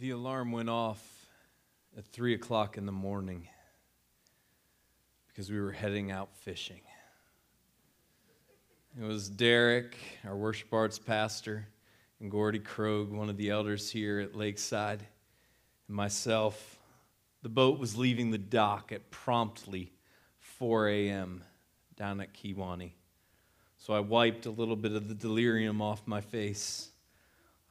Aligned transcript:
The 0.00 0.10
alarm 0.10 0.52
went 0.52 0.70
off 0.70 1.26
at 1.96 2.06
3 2.06 2.34
o'clock 2.34 2.78
in 2.78 2.86
the 2.86 2.92
morning 2.92 3.48
because 5.26 5.50
we 5.50 5.58
were 5.58 5.72
heading 5.72 6.12
out 6.12 6.28
fishing. 6.36 6.82
It 8.96 9.04
was 9.04 9.28
Derek, 9.28 9.96
our 10.24 10.36
worship 10.36 10.72
arts 10.72 11.00
pastor, 11.00 11.66
and 12.20 12.30
Gordy 12.30 12.60
Krogh, 12.60 13.10
one 13.10 13.28
of 13.28 13.36
the 13.36 13.50
elders 13.50 13.90
here 13.90 14.20
at 14.20 14.36
Lakeside, 14.36 15.04
and 15.88 15.96
myself. 15.96 16.78
The 17.42 17.48
boat 17.48 17.80
was 17.80 17.96
leaving 17.96 18.30
the 18.30 18.38
dock 18.38 18.92
at 18.92 19.10
promptly 19.10 19.90
4 20.38 20.90
a.m. 20.90 21.42
down 21.96 22.20
at 22.20 22.32
Kewaunee. 22.34 22.92
So 23.78 23.94
I 23.94 24.00
wiped 24.00 24.46
a 24.46 24.50
little 24.50 24.76
bit 24.76 24.92
of 24.92 25.08
the 25.08 25.14
delirium 25.16 25.82
off 25.82 26.06
my 26.06 26.20
face. 26.20 26.90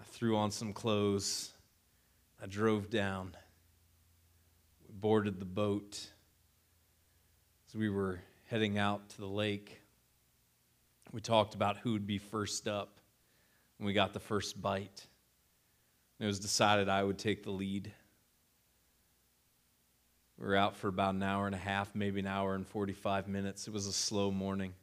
I 0.01 0.03
threw 0.03 0.35
on 0.35 0.51
some 0.51 0.73
clothes 0.73 1.53
I 2.41 2.45
drove 2.45 2.89
down. 2.89 3.35
We 4.87 4.93
boarded 4.93 5.39
the 5.39 5.45
boat 5.45 6.07
as 7.67 7.75
we 7.75 7.89
were 7.89 8.19
heading 8.45 8.77
out 8.77 9.09
to 9.09 9.17
the 9.17 9.27
lake. 9.27 9.81
We 11.11 11.19
talked 11.19 11.55
about 11.55 11.77
who 11.77 11.93
would 11.93 12.05
be 12.05 12.19
first 12.19 12.67
up 12.67 12.99
when 13.77 13.87
we 13.87 13.93
got 13.93 14.13
the 14.13 14.19
first 14.19 14.61
bite. 14.61 15.07
It 16.19 16.25
was 16.25 16.39
decided 16.39 16.89
I 16.89 17.03
would 17.03 17.17
take 17.17 17.43
the 17.43 17.51
lead. 17.51 17.91
We 20.37 20.45
were 20.45 20.55
out 20.55 20.75
for 20.75 20.89
about 20.89 21.15
an 21.15 21.23
hour 21.23 21.47
and 21.47 21.55
a 21.55 21.59
half, 21.59 21.95
maybe 21.95 22.19
an 22.19 22.27
hour 22.27 22.53
and 22.53 22.67
45 22.67 23.27
minutes. 23.27 23.67
It 23.67 23.73
was 23.73 23.87
a 23.87 23.93
slow 23.93 24.29
morning. 24.29 24.73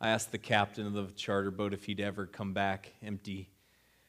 I 0.00 0.08
asked 0.08 0.32
the 0.32 0.38
captain 0.38 0.86
of 0.86 0.94
the 0.94 1.12
charter 1.14 1.50
boat 1.50 1.74
if 1.74 1.84
he'd 1.84 2.00
ever 2.00 2.26
come 2.26 2.54
back 2.54 2.92
empty, 3.02 3.50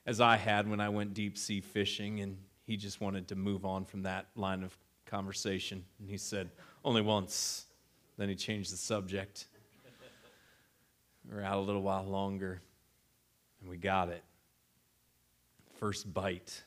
as 0.05 0.21
I 0.21 0.37
had 0.37 0.69
when 0.69 0.79
I 0.79 0.89
went 0.89 1.13
deep 1.13 1.37
sea 1.37 1.59
fishing, 1.59 2.21
and 2.21 2.37
he 2.67 2.75
just 2.75 2.99
wanted 2.99 3.29
to 3.29 3.35
move 3.35 3.65
on 3.65 3.85
from 3.85 4.03
that 4.03 4.27
line 4.35 4.61
of 4.61 4.77
conversation. 5.05 5.85
And 5.99 6.09
he 6.09 6.17
said, 6.17 6.51
Only 6.83 7.01
once. 7.01 7.65
Then 8.17 8.27
he 8.29 8.35
changed 8.35 8.73
the 8.73 8.77
subject. 8.77 9.47
We're 11.31 11.43
out 11.43 11.57
a 11.57 11.61
little 11.61 11.81
while 11.81 12.03
longer, 12.03 12.61
and 13.61 13.69
we 13.69 13.77
got 13.77 14.09
it. 14.09 14.23
First 15.79 16.13
bite. 16.13 16.63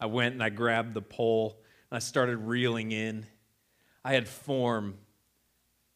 I 0.00 0.06
went 0.06 0.34
and 0.34 0.42
I 0.42 0.48
grabbed 0.48 0.94
the 0.94 1.02
pole 1.02 1.58
and 1.90 1.96
I 1.96 2.00
started 2.00 2.36
reeling 2.38 2.92
in. 2.92 3.26
I 4.04 4.12
had 4.12 4.28
form 4.28 4.96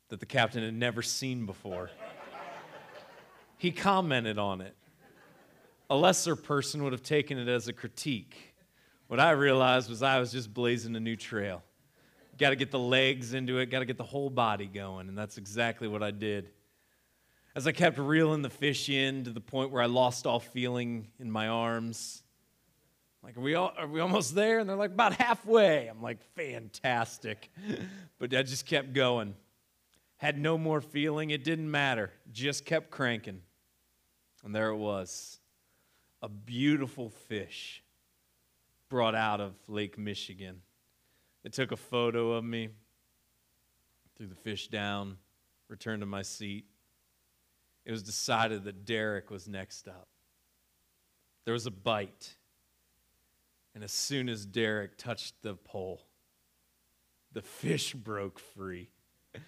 that 0.08 0.20
the 0.20 0.26
captain 0.26 0.62
had 0.62 0.74
never 0.74 1.02
seen 1.02 1.46
before. 1.46 1.90
he 3.58 3.70
commented 3.70 4.38
on 4.38 4.60
it. 4.60 4.74
A 5.88 5.96
lesser 5.96 6.34
person 6.34 6.82
would 6.82 6.92
have 6.92 7.02
taken 7.02 7.38
it 7.38 7.48
as 7.48 7.68
a 7.68 7.72
critique. 7.72 8.49
What 9.10 9.18
I 9.18 9.32
realized 9.32 9.90
was 9.90 10.04
I 10.04 10.20
was 10.20 10.30
just 10.30 10.54
blazing 10.54 10.94
a 10.94 11.00
new 11.00 11.16
trail. 11.16 11.64
Got 12.38 12.50
to 12.50 12.56
get 12.56 12.70
the 12.70 12.78
legs 12.78 13.34
into 13.34 13.58
it, 13.58 13.68
got 13.68 13.80
to 13.80 13.84
get 13.84 13.96
the 13.96 14.04
whole 14.04 14.30
body 14.30 14.66
going, 14.66 15.08
and 15.08 15.18
that's 15.18 15.36
exactly 15.36 15.88
what 15.88 16.00
I 16.00 16.12
did. 16.12 16.50
As 17.56 17.66
I 17.66 17.72
kept 17.72 17.98
reeling 17.98 18.42
the 18.42 18.50
fish 18.50 18.88
in 18.88 19.24
to 19.24 19.30
the 19.30 19.40
point 19.40 19.72
where 19.72 19.82
I 19.82 19.86
lost 19.86 20.28
all 20.28 20.38
feeling 20.38 21.08
in 21.18 21.28
my 21.28 21.48
arms, 21.48 22.22
like, 23.24 23.36
are 23.36 23.40
we, 23.40 23.56
all, 23.56 23.72
are 23.76 23.88
we 23.88 23.98
almost 23.98 24.36
there? 24.36 24.60
And 24.60 24.70
they're 24.70 24.76
like, 24.76 24.92
about 24.92 25.14
halfway. 25.14 25.88
I'm 25.88 26.00
like, 26.00 26.22
fantastic. 26.36 27.50
but 28.20 28.32
I 28.32 28.44
just 28.44 28.64
kept 28.64 28.92
going. 28.92 29.34
Had 30.18 30.38
no 30.38 30.56
more 30.56 30.80
feeling. 30.80 31.30
It 31.30 31.42
didn't 31.42 31.68
matter. 31.68 32.12
Just 32.30 32.64
kept 32.64 32.92
cranking. 32.92 33.42
And 34.44 34.54
there 34.54 34.68
it 34.68 34.76
was 34.76 35.40
a 36.22 36.28
beautiful 36.28 37.10
fish 37.10 37.82
brought 38.90 39.14
out 39.14 39.40
of 39.40 39.54
Lake 39.68 39.96
Michigan. 39.96 40.60
They 41.42 41.48
took 41.48 41.72
a 41.72 41.76
photo 41.76 42.32
of 42.32 42.44
me, 42.44 42.68
threw 44.16 44.26
the 44.26 44.34
fish 44.34 44.68
down, 44.68 45.16
returned 45.68 46.02
to 46.02 46.06
my 46.06 46.20
seat. 46.20 46.66
It 47.86 47.92
was 47.92 48.02
decided 48.02 48.64
that 48.64 48.84
Derek 48.84 49.30
was 49.30 49.48
next 49.48 49.88
up. 49.88 50.08
There 51.46 51.54
was 51.54 51.64
a 51.64 51.70
bite. 51.70 52.36
And 53.74 53.82
as 53.82 53.92
soon 53.92 54.28
as 54.28 54.44
Derek 54.44 54.98
touched 54.98 55.40
the 55.42 55.54
pole, 55.54 56.02
the 57.32 57.40
fish 57.40 57.94
broke 57.94 58.38
free. 58.38 58.90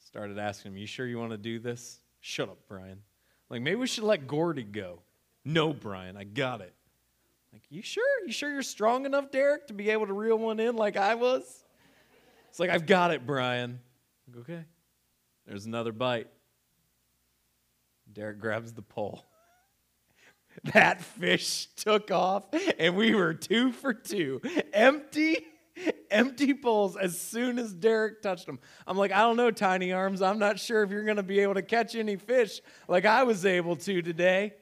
Started 0.00 0.38
asking 0.38 0.72
him, 0.72 0.78
You 0.78 0.86
sure 0.86 1.06
you 1.06 1.18
want 1.18 1.30
to 1.30 1.38
do 1.38 1.60
this? 1.60 2.00
Shut 2.20 2.48
up, 2.48 2.58
Brian. 2.68 2.98
Like, 3.48 3.62
maybe 3.62 3.76
we 3.76 3.86
should 3.86 4.04
let 4.04 4.26
Gordy 4.26 4.64
go. 4.64 5.00
No, 5.44 5.72
Brian, 5.72 6.16
I 6.16 6.24
got 6.24 6.60
it. 6.60 6.74
Like, 7.52 7.62
you 7.68 7.82
sure? 7.82 8.04
You 8.26 8.32
sure 8.32 8.50
you're 8.50 8.62
strong 8.62 9.04
enough, 9.04 9.30
Derek, 9.30 9.66
to 9.66 9.74
be 9.74 9.90
able 9.90 10.06
to 10.06 10.12
reel 10.12 10.38
one 10.38 10.60
in 10.60 10.76
like 10.76 10.96
I 10.96 11.14
was? 11.14 11.64
It's 12.48 12.60
like, 12.60 12.70
I've 12.70 12.86
got 12.86 13.10
it, 13.10 13.26
Brian. 13.26 13.80
Like, 14.28 14.40
okay. 14.42 14.64
There's 15.46 15.66
another 15.66 15.92
bite. 15.92 16.28
Derek 18.12 18.38
grabs 18.38 18.72
the 18.72 18.82
pole. 18.82 19.24
that 20.72 21.02
fish 21.02 21.68
took 21.76 22.10
off, 22.10 22.44
and 22.78 22.96
we 22.96 23.14
were 23.14 23.34
two 23.34 23.72
for 23.72 23.94
two. 23.94 24.40
Empty, 24.72 25.38
empty 26.10 26.54
poles 26.54 26.96
as 26.96 27.18
soon 27.18 27.58
as 27.58 27.72
Derek 27.72 28.22
touched 28.22 28.46
them. 28.46 28.58
I'm 28.86 28.96
like, 28.96 29.12
I 29.12 29.20
don't 29.20 29.36
know, 29.36 29.50
tiny 29.50 29.92
arms. 29.92 30.20
I'm 30.20 30.38
not 30.38 30.58
sure 30.58 30.82
if 30.82 30.90
you're 30.90 31.04
going 31.04 31.16
to 31.16 31.22
be 31.22 31.40
able 31.40 31.54
to 31.54 31.62
catch 31.62 31.94
any 31.94 32.16
fish 32.16 32.60
like 32.86 33.04
I 33.04 33.22
was 33.24 33.46
able 33.46 33.76
to 33.76 34.02
today. 34.02 34.52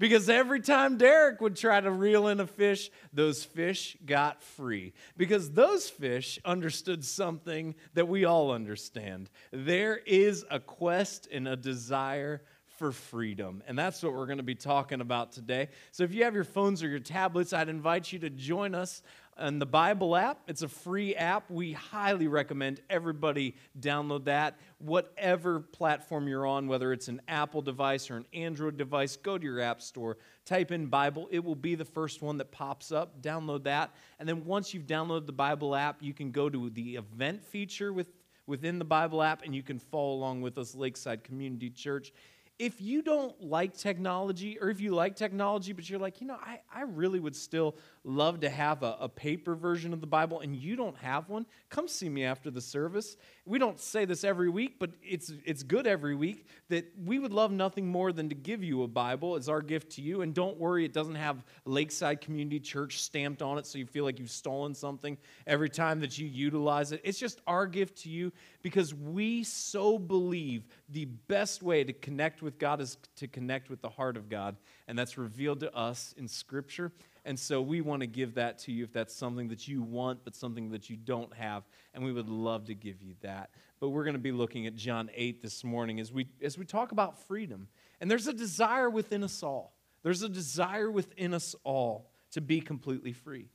Because 0.00 0.30
every 0.30 0.60
time 0.60 0.96
Derek 0.96 1.42
would 1.42 1.56
try 1.56 1.78
to 1.78 1.90
reel 1.90 2.26
in 2.28 2.40
a 2.40 2.46
fish, 2.46 2.90
those 3.12 3.44
fish 3.44 3.98
got 4.06 4.42
free. 4.42 4.94
Because 5.14 5.50
those 5.50 5.90
fish 5.90 6.40
understood 6.42 7.04
something 7.04 7.74
that 7.92 8.08
we 8.08 8.24
all 8.24 8.50
understand. 8.50 9.28
There 9.52 9.98
is 9.98 10.46
a 10.50 10.58
quest 10.58 11.28
and 11.30 11.46
a 11.46 11.54
desire 11.54 12.40
for 12.78 12.92
freedom. 12.92 13.62
And 13.68 13.78
that's 13.78 14.02
what 14.02 14.14
we're 14.14 14.24
going 14.24 14.38
to 14.38 14.42
be 14.42 14.54
talking 14.54 15.02
about 15.02 15.32
today. 15.32 15.68
So 15.92 16.02
if 16.02 16.14
you 16.14 16.24
have 16.24 16.34
your 16.34 16.44
phones 16.44 16.82
or 16.82 16.88
your 16.88 16.98
tablets, 16.98 17.52
I'd 17.52 17.68
invite 17.68 18.10
you 18.10 18.18
to 18.20 18.30
join 18.30 18.74
us 18.74 19.02
and 19.40 19.60
the 19.60 19.66
Bible 19.66 20.14
app. 20.14 20.38
It's 20.46 20.62
a 20.62 20.68
free 20.68 21.16
app. 21.16 21.50
We 21.50 21.72
highly 21.72 22.28
recommend 22.28 22.80
everybody 22.90 23.56
download 23.80 24.24
that. 24.26 24.58
Whatever 24.78 25.60
platform 25.60 26.28
you're 26.28 26.46
on, 26.46 26.68
whether 26.68 26.92
it's 26.92 27.08
an 27.08 27.22
Apple 27.26 27.62
device 27.62 28.10
or 28.10 28.18
an 28.18 28.26
Android 28.34 28.76
device, 28.76 29.16
go 29.16 29.38
to 29.38 29.44
your 29.44 29.60
app 29.60 29.80
store, 29.80 30.18
type 30.44 30.70
in 30.70 30.86
Bible. 30.86 31.28
It 31.30 31.42
will 31.42 31.56
be 31.56 31.74
the 31.74 31.84
first 31.84 32.22
one 32.22 32.36
that 32.36 32.52
pops 32.52 32.92
up. 32.92 33.22
Download 33.22 33.64
that. 33.64 33.94
And 34.18 34.28
then 34.28 34.44
once 34.44 34.74
you've 34.74 34.86
downloaded 34.86 35.26
the 35.26 35.32
Bible 35.32 35.74
app, 35.74 36.02
you 36.02 36.12
can 36.12 36.30
go 36.30 36.50
to 36.50 36.70
the 36.70 36.96
event 36.96 37.42
feature 37.42 37.92
with, 37.92 38.08
within 38.46 38.78
the 38.78 38.84
Bible 38.84 39.22
app 39.22 39.42
and 39.42 39.54
you 39.54 39.62
can 39.62 39.78
follow 39.78 40.12
along 40.12 40.42
with 40.42 40.58
us, 40.58 40.74
Lakeside 40.74 41.24
Community 41.24 41.70
Church 41.70 42.12
if 42.60 42.78
you 42.78 43.00
don't 43.00 43.42
like 43.42 43.74
technology, 43.74 44.58
or 44.60 44.68
if 44.68 44.82
you 44.82 44.94
like 44.94 45.16
technology, 45.16 45.72
but 45.72 45.88
you're 45.88 45.98
like, 45.98 46.20
you 46.20 46.26
know, 46.26 46.36
I, 46.38 46.60
I 46.70 46.82
really 46.82 47.18
would 47.18 47.34
still 47.34 47.74
love 48.04 48.40
to 48.40 48.48
have 48.48 48.82
a, 48.82 48.96
a 49.00 49.08
paper 49.08 49.54
version 49.54 49.92
of 49.92 50.00
the 50.00 50.06
Bible 50.06 50.40
and 50.40 50.56
you 50.56 50.74
don't 50.74 50.96
have 50.96 51.28
one, 51.28 51.44
come 51.68 51.86
see 51.86 52.08
me 52.08 52.24
after 52.24 52.50
the 52.50 52.60
service. 52.60 53.16
We 53.44 53.58
don't 53.58 53.78
say 53.78 54.04
this 54.04 54.24
every 54.24 54.48
week, 54.48 54.78
but 54.78 54.90
it's, 55.02 55.32
it's 55.44 55.62
good 55.62 55.86
every 55.86 56.14
week 56.14 56.46
that 56.68 56.86
we 57.04 57.18
would 57.18 57.32
love 57.32 57.52
nothing 57.52 57.86
more 57.86 58.12
than 58.12 58.28
to 58.30 58.34
give 58.34 58.64
you 58.64 58.82
a 58.84 58.88
Bible 58.88 59.36
as 59.36 59.48
our 59.48 59.60
gift 59.60 59.90
to 59.92 60.02
you. 60.02 60.22
And 60.22 60.34
don't 60.34 60.58
worry, 60.58 60.84
it 60.84 60.92
doesn't 60.92 61.14
have 61.14 61.44
Lakeside 61.66 62.20
Community 62.20 62.58
Church 62.60 63.02
stamped 63.02 63.42
on 63.42 63.58
it 63.58 63.66
so 63.66 63.78
you 63.78 63.86
feel 63.86 64.04
like 64.04 64.18
you've 64.18 64.30
stolen 64.30 64.74
something 64.74 65.18
every 65.46 65.68
time 65.68 66.00
that 66.00 66.18
you 66.18 66.26
utilize 66.26 66.92
it. 66.92 67.00
It's 67.04 67.18
just 67.18 67.40
our 67.46 67.66
gift 67.66 67.98
to 68.02 68.08
you 68.08 68.32
because 68.62 68.94
we 68.94 69.44
so 69.44 69.98
believe 69.98 70.66
the 70.88 71.04
best 71.04 71.62
way 71.62 71.84
to 71.84 71.92
connect 71.92 72.42
with 72.42 72.58
God 72.58 72.80
is 72.80 72.96
to 73.16 73.28
connect 73.28 73.68
with 73.68 73.82
the 73.82 73.88
heart 73.88 74.16
of 74.16 74.28
God, 74.28 74.56
and 74.88 74.98
that's 74.98 75.18
revealed 75.18 75.60
to 75.60 75.74
us 75.74 76.14
in 76.16 76.26
Scripture. 76.28 76.92
And 77.24 77.38
so 77.38 77.60
we 77.60 77.80
want 77.80 78.00
to 78.00 78.06
give 78.06 78.34
that 78.34 78.58
to 78.60 78.72
you 78.72 78.84
if 78.84 78.92
that's 78.92 79.14
something 79.14 79.48
that 79.48 79.68
you 79.68 79.82
want, 79.82 80.24
but 80.24 80.34
something 80.34 80.70
that 80.70 80.88
you 80.88 80.96
don't 80.96 81.32
have, 81.34 81.64
and 81.94 82.04
we 82.04 82.12
would 82.12 82.28
love 82.28 82.66
to 82.66 82.74
give 82.74 83.02
you 83.02 83.14
that. 83.20 83.50
But 83.78 83.90
we're 83.90 84.04
going 84.04 84.14
to 84.14 84.20
be 84.20 84.32
looking 84.32 84.66
at 84.66 84.74
John 84.74 85.10
8 85.14 85.42
this 85.42 85.64
morning 85.64 86.00
as 86.00 86.12
we, 86.12 86.28
as 86.42 86.56
we 86.56 86.64
talk 86.64 86.92
about 86.92 87.26
freedom. 87.26 87.68
And 88.00 88.10
there's 88.10 88.26
a 88.26 88.32
desire 88.32 88.88
within 88.88 89.22
us 89.22 89.42
all. 89.42 89.74
There's 90.02 90.22
a 90.22 90.28
desire 90.28 90.90
within 90.90 91.34
us 91.34 91.54
all 91.64 92.10
to 92.32 92.40
be 92.40 92.60
completely 92.60 93.12
free. 93.12 93.50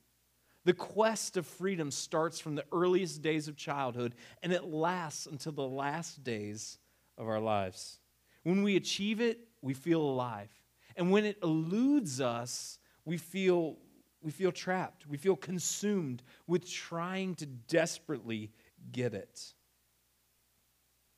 The 0.66 0.74
quest 0.74 1.38
of 1.38 1.46
freedom 1.46 1.92
starts 1.92 2.40
from 2.40 2.56
the 2.56 2.66
earliest 2.72 3.22
days 3.22 3.48
of 3.48 3.56
childhood 3.56 4.16
and 4.42 4.52
it 4.52 4.64
lasts 4.64 5.28
until 5.28 5.52
the 5.52 5.62
last 5.62 6.24
days 6.24 6.80
of 7.18 7.28
our 7.28 7.40
lives. 7.40 8.00
When 8.44 8.64
we 8.64 8.76
achieve 8.76 9.22
it, 9.22 9.40
we 9.62 9.74
feel 9.74 10.02
alive. 10.02 10.52
And 10.96 11.12
when 11.12 11.26
it 11.26 11.38
eludes 11.44 12.20
us, 12.20 12.80
we 13.06 13.18
feel, 13.18 13.78
we 14.22 14.32
feel 14.32 14.52
trapped. 14.52 15.08
We 15.08 15.18
feel 15.18 15.36
consumed 15.36 16.24
with 16.48 16.70
trying 16.70 17.36
to 17.36 17.46
desperately 17.46 18.52
get 18.92 19.14
it. 19.14 19.54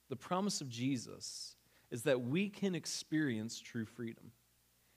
The 0.09 0.15
promise 0.15 0.61
of 0.61 0.69
Jesus 0.69 1.55
is 1.89 2.03
that 2.03 2.21
we 2.21 2.49
can 2.49 2.75
experience 2.75 3.59
true 3.59 3.85
freedom, 3.85 4.31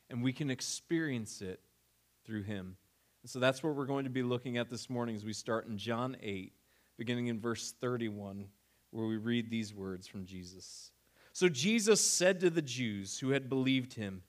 and 0.08 0.22
we 0.22 0.32
can 0.32 0.50
experience 0.50 1.40
it 1.40 1.60
through 2.24 2.42
him. 2.42 2.76
And 3.22 3.30
so 3.30 3.38
that's 3.38 3.62
what 3.62 3.74
we're 3.74 3.86
going 3.86 4.04
to 4.04 4.10
be 4.10 4.22
looking 4.22 4.56
at 4.56 4.70
this 4.70 4.90
morning 4.90 5.14
as 5.14 5.24
we 5.24 5.32
start 5.32 5.66
in 5.68 5.78
John 5.78 6.16
8, 6.20 6.52
beginning 6.96 7.28
in 7.28 7.40
verse 7.40 7.74
31, 7.80 8.46
where 8.90 9.06
we 9.06 9.16
read 9.16 9.50
these 9.50 9.74
words 9.74 10.06
from 10.06 10.24
Jesus. 10.24 10.90
So 11.32 11.48
Jesus 11.48 12.00
said 12.00 12.40
to 12.40 12.50
the 12.50 12.62
Jews 12.62 13.18
who 13.18 13.30
had 13.30 13.48
believed 13.48 13.94
him, 13.94 14.22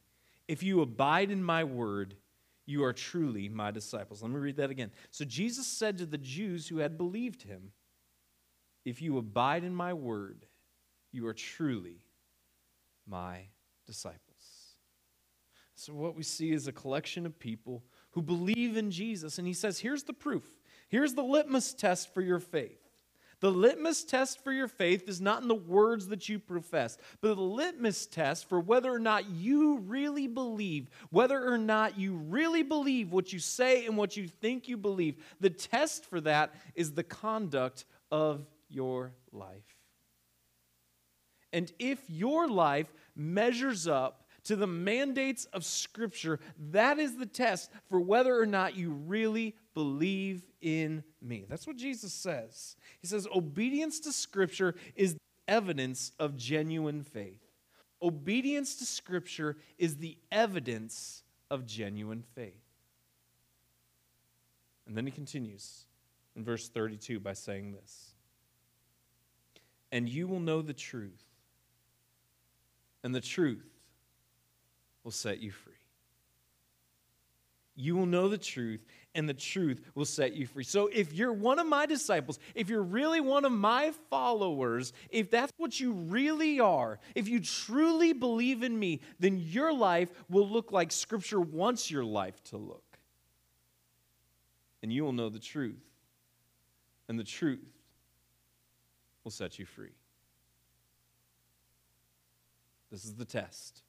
If 0.48 0.62
you 0.62 0.82
abide 0.82 1.32
in 1.32 1.44
my 1.44 1.64
word, 1.64 2.16
you 2.66 2.84
are 2.84 2.94
truly 2.94 3.50
my 3.50 3.72
disciples. 3.72 4.22
Let 4.22 4.32
me 4.32 4.38
read 4.38 4.58
that 4.58 4.70
again. 4.70 4.92
So 5.10 5.26
Jesus 5.26 5.68
said 5.68 5.98
to 5.98 6.06
the 6.06 6.18
Jews 6.18 6.68
who 6.68 6.78
had 6.78 6.98
believed 6.98 7.44
him, 7.44 7.72
If 8.86 9.02
you 9.02 9.18
abide 9.18 9.64
in 9.64 9.76
my 9.76 9.94
word, 9.94 10.46
you 11.12 11.28
are 11.28 11.34
truly 11.34 12.04
my 13.08 13.48
disciples. 13.86 14.22
So, 15.76 15.94
what 15.94 16.16
we 16.16 16.22
see 16.24 16.52
is 16.52 16.68
a 16.68 16.72
collection 16.72 17.26
of 17.26 17.40
people 17.40 17.84
who 18.12 18.22
believe 18.22 18.78
in 18.78 18.92
Jesus. 18.92 19.40
And 19.40 19.48
he 19.48 19.54
says, 19.54 19.80
Here's 19.80 20.04
the 20.04 20.14
proof. 20.14 20.44
Here's 20.90 21.16
the 21.16 21.24
litmus 21.24 21.74
test 21.74 22.14
for 22.14 22.22
your 22.22 22.40
faith. 22.40 22.81
The 23.42 23.52
litmus 23.52 24.04
test 24.04 24.44
for 24.44 24.54
your 24.54 24.68
faith 24.68 25.10
is 25.10 25.20
not 25.20 25.42
in 25.42 25.48
the 25.48 25.56
words 25.56 26.08
that 26.08 26.30
you 26.30 26.38
profess, 26.38 26.98
but 27.22 27.36
the 27.36 27.42
litmus 27.42 28.06
test 28.06 28.48
for 28.48 28.60
whether 28.60 28.94
or 28.94 29.00
not 29.00 29.30
you 29.30 29.80
really 29.80 30.28
believe, 30.28 30.90
whether 31.10 31.52
or 31.52 31.58
not 31.58 31.98
you 31.98 32.14
really 32.16 32.62
believe 32.62 33.12
what 33.12 33.34
you 33.34 33.40
say 33.40 33.88
and 33.88 33.98
what 33.98 34.16
you 34.16 34.28
think 34.28 34.68
you 34.68 34.78
believe. 34.78 35.16
The 35.40 35.50
test 35.50 36.06
for 36.06 36.22
that 36.22 36.54
is 36.76 36.94
the 36.94 37.04
conduct 37.04 37.86
of 38.12 38.46
your 38.70 39.14
life. 39.32 39.80
And 41.52 41.72
if 41.80 42.00
your 42.10 42.48
life 42.48 42.94
measures 43.16 43.88
up 43.88 44.21
to 44.46 44.56
the 44.56 44.68
mandates 44.68 45.46
of 45.46 45.64
Scripture, 45.64 46.40
that 46.72 47.00
is 47.00 47.18
the 47.18 47.26
test 47.26 47.72
for 47.90 48.00
whether 48.00 48.38
or 48.38 48.46
not 48.46 48.76
you 48.76 48.92
really 48.92 49.56
believe 49.74 50.44
in 50.62 51.04
me. 51.22 51.46
That's 51.48 51.68
what 51.68 51.78
Jesus 51.78 52.14
says. 52.14 52.76
He 53.00 53.08
says, 53.08 53.28
obedience 53.34 54.00
to 54.02 54.12
Scripture 54.12 54.76
is 54.96 55.16
evidence 55.48 56.12
of 56.20 56.38
genuine 56.38 57.04
faith. 57.04 57.42
Obedience 58.02 58.76
to 58.78 58.86
Scripture 58.86 59.58
is 59.78 59.98
the 59.98 60.18
evidence 60.32 61.24
of 61.52 61.66
genuine 61.66 62.24
faith. 62.34 62.54
And 64.88 64.98
then 64.98 65.06
he 65.06 65.12
continues 65.12 65.86
in 66.36 66.44
verse 66.44 66.68
32 66.68 67.20
by 67.20 67.34
saying 67.34 67.74
this 67.74 68.16
And 69.92 70.10
you 70.10 70.28
will 70.28 70.40
know 70.40 70.62
the 70.62 70.74
truth, 70.74 71.24
and 73.04 73.14
the 73.14 73.22
truth 73.22 73.71
will 75.04 75.12
set 75.12 75.40
you 75.40 75.52
free. 75.52 75.74
You 77.76 77.96
will 77.96 78.06
know 78.06 78.28
the 78.28 78.38
truth, 78.38 78.86
and 79.16 79.28
the 79.28 79.34
truth 79.34 79.82
will 79.96 80.06
set 80.06 80.34
you 80.34 80.46
free. 80.46 80.64
So, 80.64 80.88
if 80.88 81.14
you're 81.14 81.34
one 81.34 81.58
of 81.58 81.66
my 81.66 81.86
disciples, 81.86 82.38
if 82.54 82.70
you're 82.70 82.84
really 82.84 83.22
one 83.22 83.46
of 83.46 83.52
my 83.52 83.92
followers, 84.10 84.94
if 85.10 85.32
that's 85.32 85.52
what 85.58 85.80
you 85.80 85.94
really 85.94 86.60
are, 86.60 87.00
if 87.16 87.28
you 87.28 87.40
truly 87.40 88.14
believe 88.14 88.62
in 88.62 88.78
me, 88.78 89.00
then 89.20 89.40
your 89.40 89.74
life 89.74 90.10
will 90.30 90.48
look 90.48 90.72
like 90.72 90.92
Scripture 90.92 91.40
wants 91.40 91.90
your 91.90 92.04
life 92.04 92.44
to 92.46 92.58
look. 92.58 92.84
And 94.84 94.92
you 94.92 95.04
will 95.04 95.14
know 95.14 95.30
the 95.30 95.40
truth, 95.40 95.84
and 97.08 97.18
the 97.18 97.24
truth 97.24 97.68
will 99.24 99.32
set 99.32 99.60
you 99.60 99.66
free. 99.66 99.96
This 102.92 103.06
is 103.06 103.16
the 103.16 103.26
test. 103.26 103.84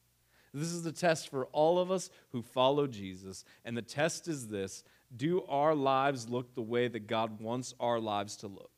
This 0.54 0.69
is 0.69 0.82
the 0.82 0.93
test 0.93 1.31
for 1.31 1.46
all 1.46 1.78
of 1.78 1.90
us 1.90 2.10
who 2.31 2.43
follow 2.43 2.87
Jesus. 2.87 3.44
And 3.64 3.76
the 3.76 3.82
test 3.82 4.28
is 4.28 4.49
this 4.49 4.84
Do 5.14 5.44
our 5.49 5.75
lives 5.75 6.28
look 6.28 6.54
the 6.54 6.62
way 6.62 6.88
that 6.88 7.06
God 7.06 7.40
wants 7.40 7.75
our 7.81 7.99
lives 7.99 8.37
to 8.38 8.49
look? 8.49 8.70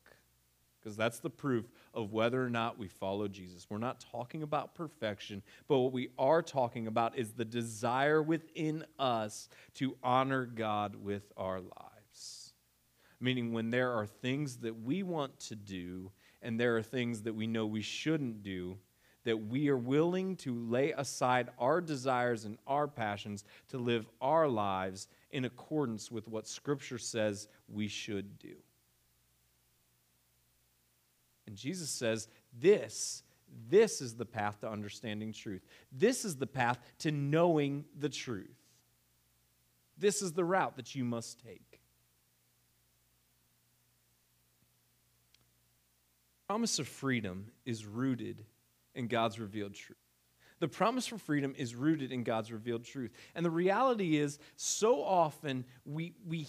Because 0.79 0.95
that's 0.95 1.19
the 1.19 1.31
proof 1.31 1.65
of 1.95 2.13
whether 2.13 2.43
or 2.43 2.49
not 2.49 2.77
we 2.77 2.87
follow 2.87 3.27
Jesus. 3.27 3.65
We're 3.69 3.79
not 3.79 4.05
talking 4.11 4.43
about 4.43 4.75
perfection, 4.75 5.41
but 5.67 5.79
what 5.79 5.91
we 5.91 6.09
are 6.19 6.43
talking 6.43 6.85
about 6.85 7.17
is 7.17 7.31
the 7.31 7.43
desire 7.43 8.21
within 8.21 8.85
us 8.99 9.49
to 9.75 9.97
honor 10.03 10.45
God 10.45 10.95
with 10.95 11.31
our 11.35 11.59
lives. 11.59 12.53
Meaning, 13.19 13.51
when 13.51 13.71
there 13.71 13.93
are 13.93 14.05
things 14.05 14.57
that 14.57 14.79
we 14.79 15.01
want 15.01 15.39
to 15.39 15.55
do 15.55 16.11
and 16.41 16.59
there 16.59 16.77
are 16.77 16.83
things 16.83 17.23
that 17.23 17.33
we 17.33 17.47
know 17.47 17.65
we 17.65 17.81
shouldn't 17.81 18.43
do, 18.43 18.77
that 19.25 19.47
we 19.47 19.69
are 19.69 19.77
willing 19.77 20.37
to 20.37 20.55
lay 20.55 20.91
aside 20.91 21.49
our 21.59 21.81
desires 21.81 22.45
and 22.45 22.57
our 22.65 22.87
passions 22.87 23.43
to 23.69 23.77
live 23.77 24.07
our 24.21 24.47
lives 24.47 25.07
in 25.31 25.45
accordance 25.45 26.09
with 26.09 26.27
what 26.27 26.47
Scripture 26.47 26.97
says 26.97 27.47
we 27.67 27.87
should 27.87 28.39
do. 28.39 28.55
And 31.47 31.55
Jesus 31.55 31.89
says, 31.89 32.27
This, 32.57 33.23
this 33.69 33.99
is 33.99 34.15
the 34.15 34.25
path 34.25 34.61
to 34.61 34.69
understanding 34.69 35.33
truth. 35.33 35.65
This 35.91 36.23
is 36.23 36.37
the 36.37 36.47
path 36.47 36.79
to 36.99 37.11
knowing 37.11 37.85
the 37.99 38.09
truth. 38.09 38.55
This 39.97 40.21
is 40.21 40.33
the 40.33 40.45
route 40.45 40.75
that 40.77 40.95
you 40.95 41.03
must 41.03 41.39
take. 41.39 41.79
Promise 46.47 46.79
of 46.79 46.87
freedom 46.87 47.47
is 47.65 47.85
rooted 47.85 48.45
in 48.95 49.07
God's 49.07 49.39
revealed 49.39 49.73
truth. 49.75 49.97
The 50.59 50.67
promise 50.67 51.05
for 51.05 51.17
freedom 51.17 51.53
is 51.57 51.75
rooted 51.75 52.11
in 52.11 52.23
God's 52.23 52.51
revealed 52.51 52.85
truth. 52.85 53.11
And 53.35 53.45
the 53.45 53.51
reality 53.51 54.17
is, 54.17 54.39
so 54.55 55.03
often 55.03 55.65
we, 55.85 56.13
we, 56.25 56.47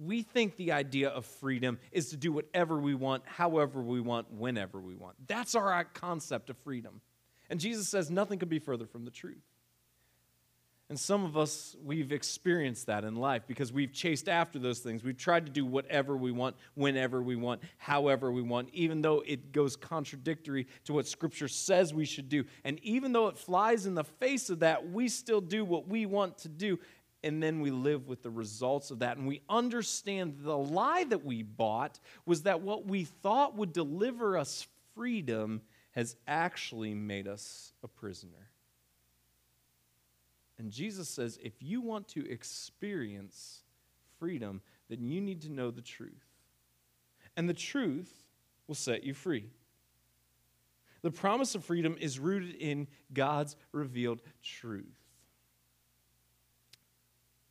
we 0.00 0.22
think 0.22 0.56
the 0.56 0.72
idea 0.72 1.08
of 1.08 1.26
freedom 1.26 1.78
is 1.90 2.10
to 2.10 2.16
do 2.16 2.32
whatever 2.32 2.78
we 2.78 2.94
want, 2.94 3.24
however 3.26 3.82
we 3.82 4.00
want, 4.00 4.32
whenever 4.32 4.80
we 4.80 4.94
want. 4.94 5.16
That's 5.26 5.54
our 5.56 5.84
concept 5.84 6.50
of 6.50 6.56
freedom. 6.58 7.00
And 7.50 7.58
Jesus 7.58 7.88
says 7.88 8.10
nothing 8.10 8.38
could 8.38 8.48
be 8.48 8.60
further 8.60 8.86
from 8.86 9.04
the 9.04 9.10
truth. 9.10 9.42
And 10.90 10.98
some 10.98 11.24
of 11.24 11.36
us, 11.36 11.76
we've 11.84 12.10
experienced 12.10 12.86
that 12.86 13.04
in 13.04 13.14
life 13.14 13.44
because 13.46 13.72
we've 13.72 13.92
chased 13.92 14.28
after 14.28 14.58
those 14.58 14.80
things. 14.80 15.04
We've 15.04 15.16
tried 15.16 15.46
to 15.46 15.52
do 15.52 15.64
whatever 15.64 16.16
we 16.16 16.32
want, 16.32 16.56
whenever 16.74 17.22
we 17.22 17.36
want, 17.36 17.62
however 17.78 18.32
we 18.32 18.42
want, 18.42 18.70
even 18.72 19.00
though 19.00 19.22
it 19.24 19.52
goes 19.52 19.76
contradictory 19.76 20.66
to 20.86 20.92
what 20.92 21.06
Scripture 21.06 21.46
says 21.46 21.94
we 21.94 22.04
should 22.04 22.28
do. 22.28 22.44
And 22.64 22.80
even 22.80 23.12
though 23.12 23.28
it 23.28 23.38
flies 23.38 23.86
in 23.86 23.94
the 23.94 24.02
face 24.02 24.50
of 24.50 24.58
that, 24.58 24.90
we 24.90 25.08
still 25.08 25.40
do 25.40 25.64
what 25.64 25.86
we 25.86 26.06
want 26.06 26.38
to 26.38 26.48
do. 26.48 26.80
And 27.22 27.40
then 27.40 27.60
we 27.60 27.70
live 27.70 28.08
with 28.08 28.24
the 28.24 28.30
results 28.30 28.90
of 28.90 28.98
that. 28.98 29.16
And 29.16 29.28
we 29.28 29.42
understand 29.48 30.38
the 30.42 30.58
lie 30.58 31.04
that 31.04 31.24
we 31.24 31.44
bought 31.44 32.00
was 32.26 32.42
that 32.42 32.62
what 32.62 32.86
we 32.86 33.04
thought 33.04 33.56
would 33.56 33.72
deliver 33.72 34.36
us 34.36 34.66
freedom 34.96 35.62
has 35.92 36.16
actually 36.26 36.94
made 36.94 37.28
us 37.28 37.74
a 37.84 37.88
prisoner. 37.88 38.49
And 40.60 40.70
Jesus 40.70 41.08
says, 41.08 41.38
if 41.42 41.54
you 41.62 41.80
want 41.80 42.06
to 42.08 42.30
experience 42.30 43.62
freedom, 44.18 44.60
then 44.90 45.02
you 45.02 45.18
need 45.18 45.40
to 45.40 45.50
know 45.50 45.70
the 45.70 45.80
truth. 45.80 46.26
And 47.34 47.48
the 47.48 47.54
truth 47.54 48.12
will 48.68 48.74
set 48.74 49.02
you 49.02 49.14
free. 49.14 49.46
The 51.00 51.10
promise 51.10 51.54
of 51.54 51.64
freedom 51.64 51.96
is 51.98 52.18
rooted 52.18 52.56
in 52.56 52.88
God's 53.10 53.56
revealed 53.72 54.20
truth. 54.42 54.84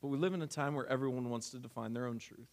But 0.04 0.10
we 0.10 0.20
live 0.20 0.36
in 0.36 0.44
a 0.44 0.48
time 0.48 0.76
where 0.76 0.86
everyone 0.86 1.32
wants 1.32 1.50
to 1.50 1.58
define 1.58 1.94
their 1.94 2.06
own 2.06 2.20
truth. 2.20 2.52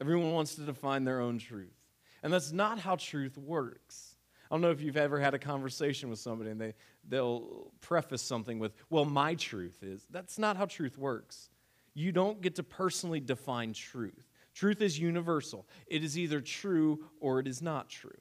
Everyone 0.00 0.32
wants 0.32 0.56
to 0.56 0.62
define 0.62 1.04
their 1.04 1.20
own 1.20 1.38
truth. 1.38 1.78
And 2.24 2.32
that's 2.32 2.50
not 2.50 2.80
how 2.80 2.96
truth 2.96 3.38
works. 3.38 4.16
I 4.50 4.54
don't 4.54 4.62
know 4.62 4.70
if 4.70 4.80
you've 4.80 4.96
ever 4.96 5.20
had 5.20 5.34
a 5.34 5.38
conversation 5.38 6.08
with 6.08 6.18
somebody 6.18 6.50
and 6.50 6.60
they, 6.60 6.74
they'll 7.06 7.70
preface 7.80 8.22
something 8.22 8.58
with, 8.58 8.72
well, 8.88 9.04
my 9.04 9.34
truth 9.34 9.82
is. 9.82 10.06
That's 10.10 10.38
not 10.38 10.56
how 10.56 10.64
truth 10.64 10.96
works. 10.96 11.50
You 11.94 12.12
don't 12.12 12.40
get 12.40 12.54
to 12.56 12.62
personally 12.62 13.20
define 13.20 13.72
truth. 13.72 14.28
Truth 14.54 14.82
is 14.82 14.98
universal, 14.98 15.66
it 15.86 16.02
is 16.02 16.18
either 16.18 16.40
true 16.40 17.04
or 17.20 17.40
it 17.40 17.46
is 17.46 17.62
not 17.62 17.88
true. 17.88 18.18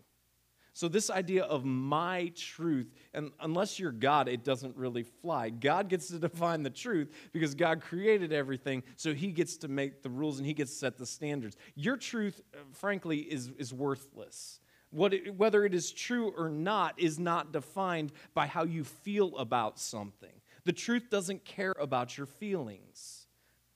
So, 0.77 0.87
this 0.87 1.09
idea 1.09 1.43
of 1.43 1.65
my 1.65 2.31
truth, 2.35 2.93
and 3.11 3.31
unless 3.39 3.79
you're 3.79 3.91
God, 3.91 4.27
it 4.27 4.43
doesn't 4.43 4.77
really 4.77 5.01
fly. 5.01 5.49
God 5.49 5.89
gets 5.89 6.09
to 6.09 6.19
define 6.19 6.61
the 6.61 6.69
truth 6.69 7.11
because 7.33 7.55
God 7.55 7.81
created 7.81 8.31
everything, 8.31 8.83
so 8.95 9.15
He 9.15 9.31
gets 9.31 9.57
to 9.57 9.67
make 9.67 10.03
the 10.03 10.09
rules 10.11 10.37
and 10.37 10.45
He 10.45 10.53
gets 10.53 10.69
to 10.73 10.77
set 10.77 10.97
the 10.99 11.07
standards. 11.07 11.57
Your 11.73 11.97
truth, 11.97 12.41
uh, 12.53 12.59
frankly, 12.73 13.17
is, 13.17 13.49
is 13.57 13.73
worthless. 13.73 14.59
It, 14.95 15.35
whether 15.35 15.65
it 15.65 15.73
is 15.73 15.91
true 15.91 16.33
or 16.37 16.49
not 16.49 16.99
is 16.99 17.19
not 17.19 17.51
defined 17.51 18.11
by 18.33 18.47
how 18.47 18.63
you 18.63 18.83
feel 18.83 19.37
about 19.37 19.79
something. 19.79 20.41
The 20.63 20.73
truth 20.73 21.09
doesn't 21.09 21.45
care 21.45 21.73
about 21.79 22.17
your 22.17 22.25
feelings. 22.27 23.27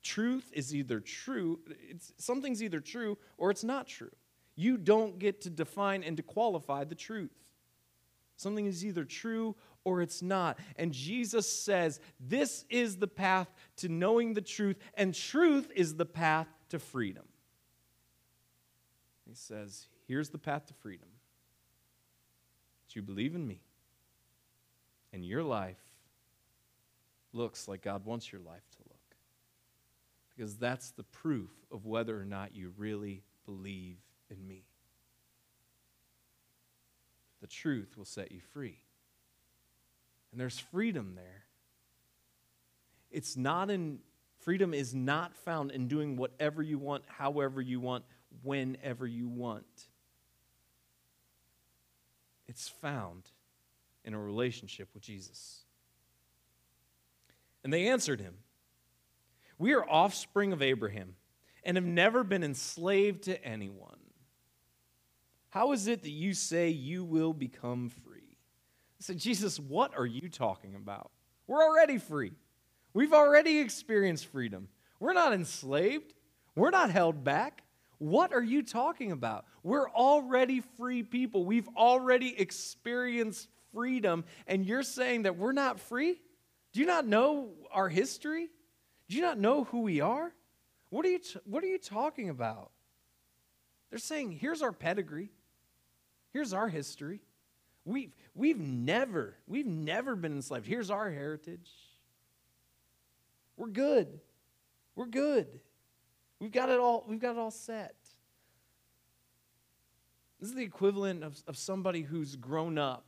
Truth 0.03 0.51
is 0.53 0.73
either 0.73 0.99
true, 0.99 1.59
something's 2.17 2.63
either 2.63 2.79
true 2.79 3.17
or 3.37 3.51
it's 3.51 3.63
not 3.63 3.87
true. 3.87 4.11
You 4.55 4.77
don't 4.77 5.19
get 5.19 5.41
to 5.41 5.49
define 5.49 6.03
and 6.03 6.17
to 6.17 6.23
qualify 6.23 6.83
the 6.83 6.95
truth. 6.95 7.31
Something 8.35 8.65
is 8.65 8.83
either 8.83 9.05
true 9.05 9.55
or 9.83 10.01
it's 10.01 10.21
not. 10.21 10.59
And 10.75 10.91
Jesus 10.91 11.47
says, 11.47 11.99
This 12.19 12.65
is 12.69 12.97
the 12.97 13.07
path 13.07 13.53
to 13.77 13.89
knowing 13.89 14.33
the 14.33 14.41
truth, 14.41 14.77
and 14.95 15.13
truth 15.13 15.71
is 15.75 15.95
the 15.95 16.05
path 16.05 16.47
to 16.69 16.79
freedom. 16.79 17.25
He 19.27 19.35
says, 19.35 19.87
Here's 20.11 20.27
the 20.27 20.37
path 20.37 20.65
to 20.65 20.73
freedom. 20.73 21.07
That 22.85 22.97
you 22.97 23.01
believe 23.01 23.33
in 23.33 23.47
me, 23.47 23.61
and 25.13 25.23
your 25.23 25.41
life 25.41 25.79
looks 27.31 27.69
like 27.69 27.81
God 27.81 28.03
wants 28.03 28.29
your 28.29 28.41
life 28.41 28.67
to 28.71 28.77
look. 28.89 29.15
Because 30.35 30.57
that's 30.57 30.91
the 30.91 31.03
proof 31.03 31.49
of 31.71 31.85
whether 31.85 32.19
or 32.19 32.25
not 32.25 32.53
you 32.53 32.73
really 32.77 33.23
believe 33.45 33.99
in 34.29 34.45
me. 34.45 34.65
The 37.39 37.47
truth 37.47 37.97
will 37.97 38.03
set 38.03 38.33
you 38.33 38.41
free. 38.51 38.81
And 40.33 40.41
there's 40.41 40.59
freedom 40.59 41.13
there. 41.15 41.45
It's 43.11 43.37
not 43.37 43.69
in, 43.69 43.99
freedom 44.41 44.73
is 44.73 44.93
not 44.93 45.37
found 45.37 45.71
in 45.71 45.87
doing 45.87 46.17
whatever 46.17 46.61
you 46.61 46.79
want, 46.79 47.05
however 47.07 47.61
you 47.61 47.79
want, 47.79 48.03
whenever 48.43 49.07
you 49.07 49.29
want. 49.29 49.87
It's 52.51 52.67
found 52.67 53.23
in 54.03 54.13
a 54.13 54.19
relationship 54.19 54.89
with 54.93 55.01
Jesus. 55.01 55.61
And 57.63 57.71
they 57.71 57.87
answered 57.87 58.19
him 58.19 58.33
We 59.57 59.71
are 59.71 59.89
offspring 59.89 60.51
of 60.51 60.61
Abraham 60.61 61.15
and 61.63 61.77
have 61.77 61.85
never 61.85 62.25
been 62.25 62.43
enslaved 62.43 63.23
to 63.23 63.41
anyone. 63.41 64.01
How 65.51 65.71
is 65.71 65.87
it 65.87 66.03
that 66.03 66.09
you 66.09 66.33
say 66.33 66.67
you 66.67 67.05
will 67.05 67.31
become 67.31 67.87
free? 67.87 68.35
I 68.99 68.99
said, 68.99 69.17
Jesus, 69.17 69.57
what 69.57 69.97
are 69.97 70.05
you 70.05 70.27
talking 70.27 70.75
about? 70.75 71.09
We're 71.47 71.63
already 71.63 71.99
free. 71.99 72.33
We've 72.93 73.13
already 73.13 73.59
experienced 73.59 74.25
freedom. 74.25 74.67
We're 74.99 75.13
not 75.13 75.31
enslaved. 75.31 76.13
We're 76.53 76.69
not 76.69 76.91
held 76.91 77.23
back. 77.23 77.63
What 78.01 78.33
are 78.33 78.41
you 78.41 78.63
talking 78.63 79.11
about? 79.11 79.45
We're 79.61 79.87
already 79.87 80.63
free 80.79 81.03
people. 81.03 81.45
We've 81.45 81.67
already 81.77 82.33
experienced 82.35 83.47
freedom, 83.75 84.25
and 84.47 84.65
you're 84.65 84.81
saying 84.81 85.21
that 85.23 85.37
we're 85.37 85.51
not 85.51 85.79
free? 85.79 86.19
Do 86.73 86.79
you 86.79 86.87
not 86.87 87.05
know 87.05 87.51
our 87.71 87.89
history? 87.89 88.49
Do 89.07 89.17
you 89.17 89.21
not 89.21 89.37
know 89.37 89.65
who 89.65 89.81
we 89.81 90.01
are? 90.01 90.33
What 90.89 91.05
are 91.05 91.09
you, 91.09 91.19
t- 91.19 91.41
what 91.45 91.63
are 91.63 91.67
you 91.67 91.77
talking 91.77 92.29
about? 92.29 92.71
They're 93.91 93.99
saying, 93.99 94.31
here's 94.31 94.63
our 94.63 94.71
pedigree, 94.71 95.29
here's 96.33 96.53
our 96.53 96.69
history. 96.69 97.21
We've, 97.85 98.15
we've 98.33 98.59
never, 98.59 99.35
we've 99.45 99.67
never 99.67 100.15
been 100.15 100.31
enslaved. 100.31 100.65
Here's 100.65 100.89
our 100.89 101.11
heritage. 101.11 101.69
We're 103.57 103.67
good. 103.67 104.21
We're 104.95 105.05
good. 105.05 105.59
We've 106.41 106.51
got 106.51 106.69
it 106.69 106.79
all, 106.79 107.05
we've 107.07 107.19
got 107.19 107.33
it 107.33 107.37
all 107.37 107.51
set. 107.51 107.93
This 110.39 110.49
is 110.49 110.55
the 110.55 110.63
equivalent 110.63 111.23
of, 111.23 111.39
of 111.45 111.55
somebody 111.55 112.01
who's 112.01 112.35
grown 112.35 112.79
up 112.79 113.05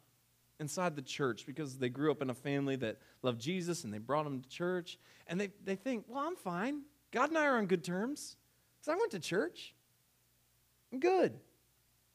inside 0.60 0.96
the 0.96 1.02
church 1.02 1.48
because 1.48 1.80
they 1.80 1.90
grew 1.90 2.12
up 2.12 2.22
in 2.22 2.30
a 2.30 2.36
family 2.36 2.76
that 2.76 3.00
loved 3.24 3.42
Jesus 3.42 3.86
and 3.86 3.92
they 3.92 3.98
brought 3.98 4.28
him 4.28 4.42
to 4.42 4.50
church. 4.50 5.00
And 5.26 5.42
they, 5.42 5.50
they 5.66 5.76
think, 5.76 6.06
well, 6.08 6.28
I'm 6.28 6.36
fine. 6.36 6.84
God 7.10 7.30
and 7.30 7.38
I 7.40 7.48
are 7.48 7.58
on 7.58 7.66
good 7.66 7.84
terms 7.84 8.38
because 8.80 8.94
I 8.94 9.00
went 9.00 9.10
to 9.14 9.20
church. 9.20 9.74
I'm 10.92 11.00
good. 11.00 11.34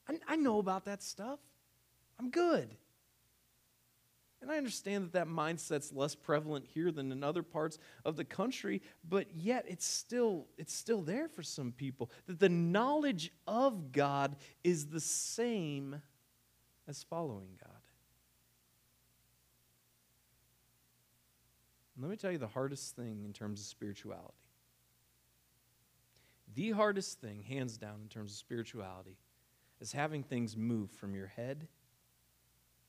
I, 0.08 0.18
I 0.28 0.37
know 0.37 0.60
about 0.60 0.84
that 0.84 1.02
stuff. 1.02 1.40
I'm 2.20 2.30
good. 2.30 2.76
And 4.40 4.50
I 4.52 4.57
understand 4.57 5.04
that 5.04 5.12
that 5.12 5.26
mindset's 5.26 5.92
less 5.92 6.14
prevalent 6.14 6.64
here 6.64 6.92
than 6.92 7.11
in 7.11 7.25
other 7.25 7.42
parts 7.42 7.78
of 8.04 8.16
the 8.16 8.25
country, 8.25 8.83
but 9.09 9.26
yet 9.35 9.64
it's 9.66 9.85
still 9.85 10.47
it's 10.57 10.73
still 10.73 11.02
there 11.02 11.28
for 11.28 11.42
some 11.42 11.73
people 11.73 12.11
that 12.26 12.38
the 12.38 12.49
knowledge 12.49 13.33
of 13.47 13.90
God 13.90 14.37
is 14.62 14.87
the 14.87 15.00
same 15.00 16.00
as 16.87 17.02
following 17.02 17.59
God. 17.61 17.73
And 21.97 22.04
let 22.04 22.11
me 22.12 22.16
tell 22.16 22.30
you 22.30 22.38
the 22.38 22.47
hardest 22.47 22.95
thing 22.95 23.23
in 23.25 23.33
terms 23.33 23.59
of 23.61 23.66
spirituality. 23.66 24.35
The 26.54 26.71
hardest 26.71 27.21
thing, 27.21 27.42
hands 27.42 27.76
down, 27.76 28.00
in 28.02 28.09
terms 28.09 28.30
of 28.30 28.38
spirituality, 28.38 29.16
is 29.80 29.92
having 29.92 30.23
things 30.23 30.57
move 30.57 30.90
from 30.92 31.14
your 31.14 31.26
head 31.26 31.66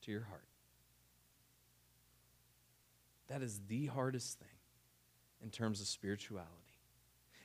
to 0.03 0.11
your 0.11 0.23
heart. 0.23 0.48
That 3.29 3.41
is 3.41 3.61
the 3.67 3.85
hardest 3.87 4.39
thing 4.39 4.47
in 5.41 5.49
terms 5.49 5.81
of 5.81 5.87
spirituality. 5.87 6.49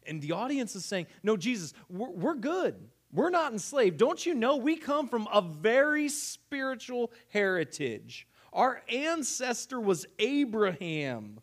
And 0.07 0.21
the 0.21 0.33
audience 0.33 0.75
is 0.75 0.85
saying, 0.85 1.07
No, 1.23 1.37
Jesus, 1.37 1.73
we're, 1.89 2.11
we're 2.11 2.35
good. 2.35 2.75
We're 3.13 3.31
not 3.31 3.53
enslaved. 3.53 3.97
Don't 3.97 4.27
you 4.27 4.35
know 4.35 4.57
we 4.57 4.77
come 4.77 5.09
from 5.09 5.29
a 5.33 5.41
very 5.41 6.09
spiritual 6.09 7.13
heritage? 7.33 8.27
Our 8.53 8.83
ancestor 8.89 9.81
was 9.81 10.07
Abraham. 10.19 11.39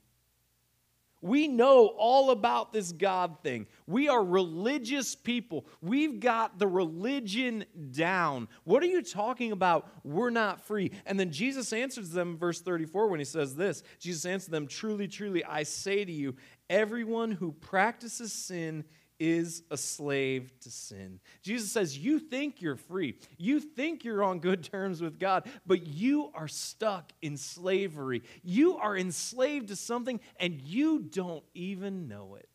We 1.21 1.47
know 1.47 1.87
all 1.97 2.31
about 2.31 2.73
this 2.73 2.91
God 2.91 3.37
thing. 3.43 3.67
We 3.85 4.09
are 4.09 4.23
religious 4.23 5.15
people. 5.15 5.65
We've 5.81 6.19
got 6.19 6.57
the 6.57 6.67
religion 6.67 7.65
down. 7.91 8.47
What 8.63 8.81
are 8.81 8.87
you 8.87 9.03
talking 9.03 9.51
about? 9.51 9.87
We're 10.03 10.31
not 10.31 10.61
free. 10.61 10.91
And 11.05 11.19
then 11.19 11.31
Jesus 11.31 11.73
answers 11.73 12.09
them, 12.09 12.37
verse 12.37 12.61
34, 12.61 13.07
when 13.07 13.19
he 13.19 13.25
says 13.25 13.55
this 13.55 13.83
Jesus 13.99 14.25
answered 14.25 14.51
them, 14.51 14.65
Truly, 14.65 15.07
truly, 15.07 15.45
I 15.45 15.63
say 15.63 16.03
to 16.03 16.11
you, 16.11 16.35
everyone 16.69 17.31
who 17.31 17.51
practices 17.51 18.33
sin 18.33 18.83
is 19.21 19.61
a 19.69 19.77
slave 19.77 20.51
to 20.61 20.71
sin. 20.71 21.19
Jesus 21.43 21.71
says, 21.71 21.95
You 21.95 22.17
think 22.17 22.59
you're 22.59 22.75
free. 22.75 23.19
You 23.37 23.59
think 23.59 24.03
you're 24.03 24.23
on 24.23 24.39
good 24.39 24.63
terms 24.63 24.99
with 24.99 25.19
God, 25.19 25.47
but 25.67 25.85
you 25.85 26.31
are 26.33 26.47
stuck 26.47 27.11
in 27.21 27.37
slavery. 27.37 28.23
You 28.41 28.77
are 28.77 28.97
enslaved 28.97 29.67
to 29.67 29.75
something 29.75 30.19
and 30.39 30.59
you 30.59 31.03
don't 31.03 31.43
even 31.53 32.07
know 32.07 32.33
it. 32.33 32.47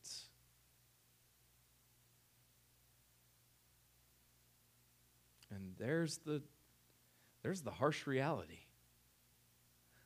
And 5.55 5.75
there's 5.79 6.17
the, 6.27 6.43
there's 7.45 7.61
the 7.61 7.71
harsh 7.71 8.09
reality 8.09 8.59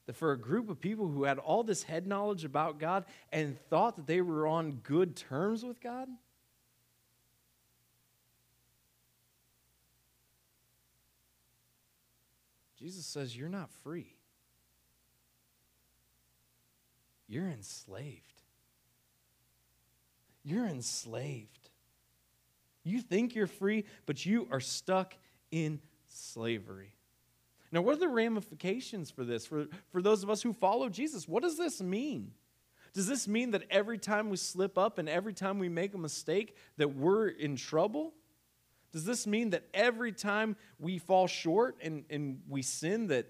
that 0.04 0.14
for 0.14 0.32
a 0.32 0.38
group 0.38 0.68
of 0.68 0.78
people 0.78 1.08
who 1.08 1.24
had 1.24 1.38
all 1.38 1.64
this 1.64 1.84
head 1.84 2.06
knowledge 2.06 2.44
about 2.44 2.78
God 2.78 3.06
and 3.32 3.58
thought 3.70 3.96
that 3.96 4.06
they 4.06 4.20
were 4.20 4.46
on 4.46 4.72
good 4.82 5.16
terms 5.16 5.64
with 5.64 5.80
God, 5.80 6.06
Jesus 12.80 13.04
says, 13.04 13.36
You're 13.36 13.48
not 13.48 13.70
free. 13.84 14.14
You're 17.28 17.48
enslaved. 17.48 18.42
You're 20.42 20.66
enslaved. 20.66 21.70
You 22.82 23.02
think 23.02 23.34
you're 23.34 23.46
free, 23.46 23.84
but 24.06 24.24
you 24.24 24.48
are 24.50 24.60
stuck 24.60 25.14
in 25.50 25.80
slavery. 26.08 26.94
Now, 27.70 27.82
what 27.82 27.96
are 27.96 28.00
the 28.00 28.08
ramifications 28.08 29.10
for 29.10 29.24
this? 29.24 29.46
For, 29.46 29.66
for 29.90 30.02
those 30.02 30.22
of 30.22 30.30
us 30.30 30.42
who 30.42 30.52
follow 30.52 30.88
Jesus, 30.88 31.28
what 31.28 31.42
does 31.42 31.56
this 31.56 31.80
mean? 31.80 32.32
Does 32.94 33.06
this 33.06 33.28
mean 33.28 33.52
that 33.52 33.64
every 33.70 33.98
time 33.98 34.30
we 34.30 34.36
slip 34.36 34.76
up 34.76 34.98
and 34.98 35.08
every 35.08 35.32
time 35.32 35.58
we 35.58 35.68
make 35.68 35.94
a 35.94 35.98
mistake 35.98 36.56
that 36.78 36.96
we're 36.96 37.28
in 37.28 37.54
trouble? 37.54 38.14
Does 38.92 39.04
this 39.04 39.26
mean 39.26 39.50
that 39.50 39.64
every 39.72 40.12
time 40.12 40.56
we 40.78 40.98
fall 40.98 41.26
short 41.26 41.76
and, 41.82 42.04
and 42.10 42.40
we 42.48 42.62
sin 42.62 43.06
that, 43.08 43.26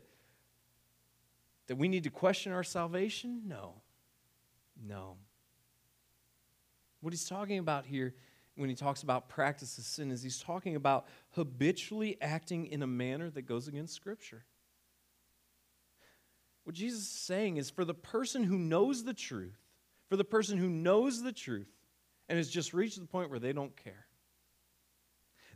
that 1.67 1.77
we 1.77 1.89
need 1.89 2.05
to 2.05 2.11
question 2.11 2.53
our 2.53 2.65
salvation? 2.65 3.43
No. 3.47 3.75
No. 4.83 5.17
What 7.01 7.13
he's 7.13 7.29
talking 7.29 7.59
about 7.59 7.87
here 7.87 8.15
when 8.57 8.69
he 8.69 8.75
talks 8.75 9.03
about 9.03 9.29
practice 9.29 9.79
of 9.79 9.85
sin 9.85 10.11
is 10.11 10.23
he's 10.23 10.39
talking 10.39 10.77
about 10.77 11.07
habitually 11.31 12.17
acting 12.21 12.67
in 12.67 12.83
a 12.83 12.87
manner 12.87 13.31
that 13.31 13.43
goes 13.43 13.69
against 13.69 13.95
Scripture. 13.95 14.45
What 16.65 16.77
Jesus 16.77 17.01
is 17.01 17.09
saying 17.09 17.57
is 17.57 17.71
for 17.71 17.85
the 17.85 17.95
person 17.95 18.45
who 18.45 18.59
knows 18.59 19.05
the 19.05 19.15
truth, 19.15 19.59
for 20.09 20.17
the 20.17 20.25
person 20.25 20.59
who 20.59 20.69
knows 20.69 21.23
the 21.23 21.33
truth 21.33 21.71
and 22.29 22.37
has 22.37 22.51
just 22.51 22.75
reached 22.75 23.01
the 23.01 23.07
point 23.07 23.31
where 23.31 23.39
they 23.39 23.53
don't 23.53 23.75
care, 23.77 24.07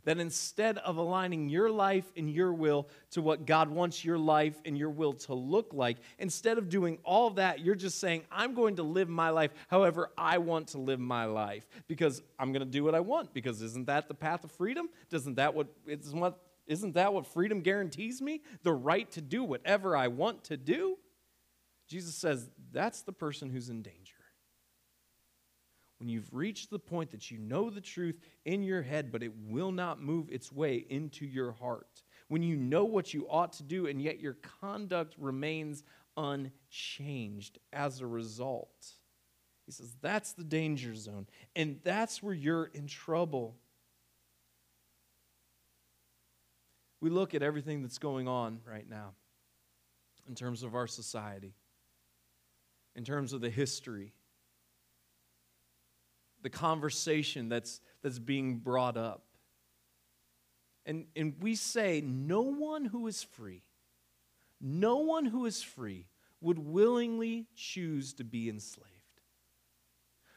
that 0.05 0.19
instead 0.19 0.77
of 0.79 0.97
aligning 0.97 1.49
your 1.49 1.69
life 1.69 2.05
and 2.15 2.29
your 2.29 2.53
will 2.53 2.87
to 3.11 3.21
what 3.21 3.45
God 3.45 3.69
wants 3.69 4.05
your 4.05 4.17
life 4.17 4.55
and 4.65 4.77
your 4.77 4.89
will 4.89 5.13
to 5.13 5.33
look 5.33 5.73
like, 5.73 5.97
instead 6.17 6.57
of 6.57 6.69
doing 6.69 6.97
all 7.03 7.31
that, 7.31 7.59
you're 7.59 7.75
just 7.75 7.99
saying, 7.99 8.23
I'm 8.31 8.53
going 8.53 8.77
to 8.77 8.83
live 8.83 9.09
my 9.09 9.29
life 9.29 9.51
however 9.67 10.11
I 10.17 10.37
want 10.37 10.69
to 10.69 10.77
live 10.77 10.99
my 10.99 11.25
life 11.25 11.67
because 11.87 12.21
I'm 12.39 12.51
going 12.51 12.65
to 12.65 12.71
do 12.71 12.83
what 12.83 12.95
I 12.95 13.01
want. 13.01 13.33
Because 13.33 13.61
isn't 13.61 13.87
that 13.87 14.07
the 14.07 14.13
path 14.13 14.43
of 14.43 14.51
freedom? 14.51 14.89
Doesn't 15.09 15.35
that 15.35 15.53
what, 15.53 15.67
isn't 15.85 16.19
what, 16.19 16.39
isn't 16.67 16.93
that 16.93 17.13
what 17.13 17.27
freedom 17.27 17.61
guarantees 17.61 18.21
me? 18.21 18.41
The 18.63 18.73
right 18.73 19.09
to 19.11 19.21
do 19.21 19.43
whatever 19.43 19.97
I 19.97 20.07
want 20.07 20.45
to 20.45 20.57
do? 20.57 20.97
Jesus 21.87 22.15
says 22.15 22.49
that's 22.71 23.01
the 23.01 23.11
person 23.11 23.49
who's 23.49 23.69
in 23.69 23.81
danger. 23.81 24.04
When 26.05 26.11
you've 26.11 26.35
reached 26.35 26.69
the 26.69 26.77
point 26.77 27.09
that 27.09 27.31
you 27.31 27.39
know 27.39 27.71
the 27.71 27.81
truth 27.81 28.19
in 28.45 28.61
your 28.61 28.83
head, 28.83 29.11
but 29.11 29.23
it 29.23 29.31
will 29.47 29.71
not 29.71 29.99
move 29.99 30.29
its 30.29 30.51
way 30.51 30.85
into 30.87 31.25
your 31.25 31.53
heart. 31.53 32.03
When 32.27 32.43
you 32.43 32.55
know 32.57 32.85
what 32.85 33.11
you 33.11 33.25
ought 33.27 33.53
to 33.53 33.63
do, 33.63 33.87
and 33.87 33.99
yet 33.99 34.19
your 34.19 34.37
conduct 34.61 35.15
remains 35.17 35.81
unchanged 36.15 37.57
as 37.73 38.01
a 38.01 38.05
result. 38.05 38.85
He 39.65 39.71
says 39.71 39.95
that's 39.99 40.33
the 40.33 40.43
danger 40.43 40.93
zone, 40.93 41.25
and 41.55 41.79
that's 41.83 42.21
where 42.21 42.35
you're 42.35 42.65
in 42.65 42.85
trouble. 42.85 43.55
We 47.01 47.09
look 47.09 47.33
at 47.33 47.41
everything 47.41 47.81
that's 47.81 47.97
going 47.97 48.27
on 48.27 48.59
right 48.63 48.87
now 48.87 49.13
in 50.29 50.35
terms 50.35 50.61
of 50.61 50.75
our 50.75 50.85
society, 50.85 51.55
in 52.95 53.03
terms 53.03 53.33
of 53.33 53.41
the 53.41 53.49
history, 53.49 54.13
the 56.45 56.49
conversation 56.51 57.49
that's, 57.49 57.81
that's 58.03 58.19
being 58.19 58.57
brought 58.57 58.97
up. 58.97 59.23
And, 60.85 61.07
and 61.15 61.33
we 61.41 61.55
say, 61.55 62.03
no 62.05 62.43
one 62.43 62.85
who 62.85 63.07
is 63.07 63.23
free, 63.23 63.63
no 64.61 64.97
one 64.97 65.25
who 65.25 65.47
is 65.47 65.63
free 65.63 66.05
would 66.41 66.59
willingly 66.59 67.47
choose 67.55 68.13
to 68.13 68.23
be 68.23 68.47
enslaved. 68.47 68.91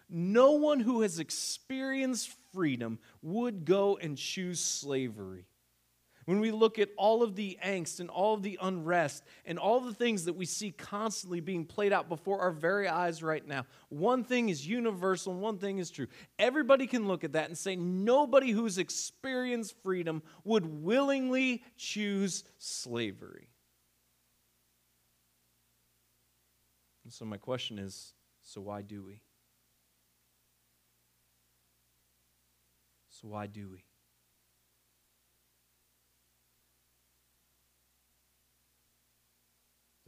No 0.08 0.52
one 0.52 0.80
who 0.80 1.02
has 1.02 1.18
experienced 1.18 2.34
freedom 2.54 2.98
would 3.20 3.66
go 3.66 3.98
and 3.98 4.16
choose 4.16 4.60
slavery 4.60 5.44
when 6.28 6.40
we 6.40 6.50
look 6.50 6.78
at 6.78 6.90
all 6.98 7.22
of 7.22 7.36
the 7.36 7.56
angst 7.64 8.00
and 8.00 8.10
all 8.10 8.34
of 8.34 8.42
the 8.42 8.58
unrest 8.60 9.24
and 9.46 9.58
all 9.58 9.80
the 9.80 9.94
things 9.94 10.26
that 10.26 10.34
we 10.34 10.44
see 10.44 10.70
constantly 10.70 11.40
being 11.40 11.64
played 11.64 11.90
out 11.90 12.10
before 12.10 12.38
our 12.40 12.50
very 12.50 12.86
eyes 12.86 13.22
right 13.22 13.48
now, 13.48 13.64
one 13.88 14.22
thing 14.22 14.50
is 14.50 14.66
universal 14.66 15.32
and 15.32 15.40
one 15.40 15.56
thing 15.56 15.78
is 15.78 15.90
true. 15.90 16.06
Everybody 16.38 16.86
can 16.86 17.08
look 17.08 17.24
at 17.24 17.32
that 17.32 17.48
and 17.48 17.56
say 17.56 17.76
nobody 17.76 18.50
who's 18.50 18.76
experienced 18.76 19.74
freedom 19.82 20.22
would 20.44 20.66
willingly 20.66 21.62
choose 21.78 22.44
slavery. 22.58 23.48
And 27.04 27.10
so, 27.10 27.24
my 27.24 27.38
question 27.38 27.78
is 27.78 28.12
so 28.42 28.60
why 28.60 28.82
do 28.82 29.02
we? 29.02 29.22
So, 33.08 33.28
why 33.28 33.46
do 33.46 33.70
we? 33.70 33.84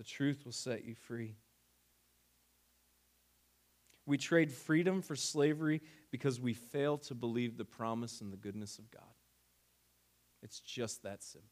The 0.01 0.05
truth 0.05 0.47
will 0.47 0.53
set 0.53 0.87
you 0.87 0.95
free. 0.95 1.35
We 4.07 4.17
trade 4.17 4.51
freedom 4.51 5.03
for 5.03 5.15
slavery 5.15 5.83
because 6.11 6.41
we 6.41 6.55
fail 6.55 6.97
to 6.97 7.15
believe 7.15 7.59
the 7.59 7.67
promise 7.67 8.23
and 8.23 8.33
the 8.33 8.39
goodness 8.39 8.79
of 8.79 8.91
God. 8.91 9.03
It's 10.43 10.61
just 10.61 11.03
that 11.03 11.23
simple. 11.23 11.51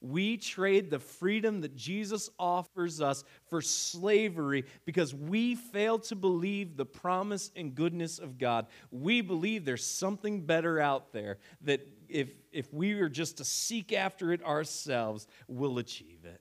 We 0.00 0.38
trade 0.38 0.90
the 0.90 0.98
freedom 0.98 1.60
that 1.60 1.76
Jesus 1.76 2.28
offers 2.36 3.00
us 3.00 3.22
for 3.46 3.62
slavery 3.62 4.64
because 4.84 5.14
we 5.14 5.54
fail 5.54 6.00
to 6.00 6.16
believe 6.16 6.76
the 6.76 6.84
promise 6.84 7.52
and 7.54 7.76
goodness 7.76 8.18
of 8.18 8.38
God. 8.38 8.66
We 8.90 9.20
believe 9.20 9.64
there's 9.64 9.86
something 9.86 10.46
better 10.46 10.80
out 10.80 11.12
there 11.12 11.38
that 11.60 11.86
if, 12.10 12.30
if 12.52 12.72
we 12.72 12.94
were 12.94 13.08
just 13.08 13.38
to 13.38 13.44
seek 13.44 13.92
after 13.92 14.32
it 14.32 14.44
ourselves, 14.44 15.26
we'll 15.48 15.78
achieve 15.78 16.24
it. 16.24 16.40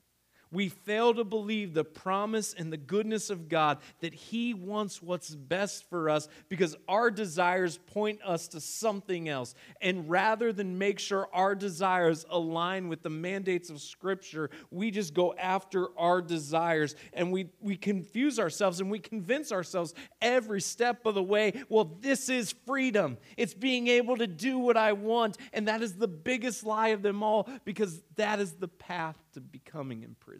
We 0.52 0.70
fail 0.70 1.14
to 1.14 1.24
believe 1.24 1.74
the 1.74 1.84
promise 1.84 2.56
and 2.58 2.74
the 2.74 2.78
goodness 2.78 3.30
of 3.30 3.50
God 3.50 3.78
that 4.00 4.14
He 4.14 4.54
wants 4.54 5.02
what's 5.02 5.36
best 5.36 5.88
for 5.90 6.10
us 6.10 6.28
because 6.50 6.76
our 6.88 7.12
desires 7.12 7.78
point 7.78 8.20
us 8.24 8.48
to 8.50 8.60
something 8.60 9.30
else. 9.30 9.54
And 9.80 10.10
rather 10.10 10.52
than 10.52 10.80
make 10.80 10.98
sure 10.98 11.28
our 11.34 11.54
desires 11.54 12.26
align 12.30 12.88
with 12.88 13.04
the 13.04 13.10
mandates 13.10 13.70
of 13.70 13.80
Scripture, 13.80 14.50
we 14.72 14.90
just 14.90 15.14
go 15.14 15.36
after 15.36 15.88
our 15.98 16.22
desires 16.22 16.96
and 17.14 17.32
we, 17.32 17.50
we 17.62 17.76
confuse 17.76 18.40
ourselves 18.40 18.80
and 18.80 18.90
we 18.90 19.00
convince 19.00 19.52
ourselves 19.52 19.94
every 20.20 20.62
step 20.62 21.06
of 21.06 21.16
the 21.16 21.24
way 21.24 21.54
well, 21.70 21.98
this 22.02 22.30
is 22.30 22.56
freedom. 22.66 23.18
It's 23.38 23.54
being 23.54 23.88
able 23.88 24.18
to 24.18 24.28
do 24.28 24.58
what 24.58 24.78
I 24.78 24.94
want. 24.94 25.38
And 25.54 25.68
that 25.68 25.82
is 25.82 25.94
the 25.94 26.08
biggest 26.08 26.66
lie 26.66 26.90
of 26.90 27.02
them 27.02 27.22
all 27.22 27.48
because 27.66 28.02
that 28.16 28.40
is 28.40 28.54
the 28.54 28.68
path 28.68 29.18
to 29.34 29.42
becoming 29.42 30.04
imprisoned. 30.04 30.39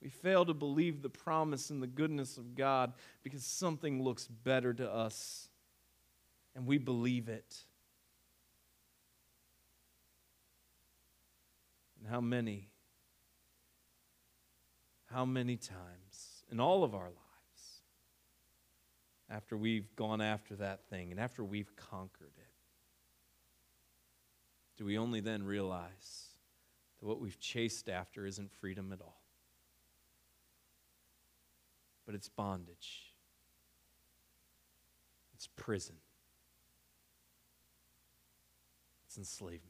We 0.00 0.08
fail 0.08 0.44
to 0.44 0.54
believe 0.54 1.02
the 1.02 1.10
promise 1.10 1.70
and 1.70 1.82
the 1.82 1.86
goodness 1.86 2.38
of 2.38 2.54
God 2.54 2.92
because 3.22 3.44
something 3.44 4.02
looks 4.02 4.26
better 4.26 4.72
to 4.74 4.90
us 4.90 5.48
and 6.54 6.66
we 6.66 6.78
believe 6.78 7.28
it. 7.28 7.64
And 11.98 12.08
how 12.08 12.20
many, 12.20 12.68
how 15.06 15.24
many 15.24 15.56
times 15.56 16.44
in 16.50 16.60
all 16.60 16.84
of 16.84 16.94
our 16.94 17.02
lives, 17.02 17.14
after 19.28 19.56
we've 19.56 19.94
gone 19.96 20.20
after 20.20 20.56
that 20.56 20.84
thing 20.88 21.10
and 21.10 21.20
after 21.20 21.44
we've 21.44 21.74
conquered 21.76 22.32
it, 22.37 22.37
do 24.78 24.84
we 24.84 24.96
only 24.96 25.20
then 25.20 25.42
realize 25.42 26.28
that 27.00 27.06
what 27.06 27.20
we've 27.20 27.38
chased 27.40 27.88
after 27.88 28.24
isn't 28.24 28.50
freedom 28.52 28.92
at 28.92 29.00
all, 29.00 29.20
but 32.06 32.14
it's 32.14 32.28
bondage, 32.28 33.12
it's 35.34 35.48
prison, 35.48 35.96
it's 39.06 39.18
enslavement. 39.18 39.64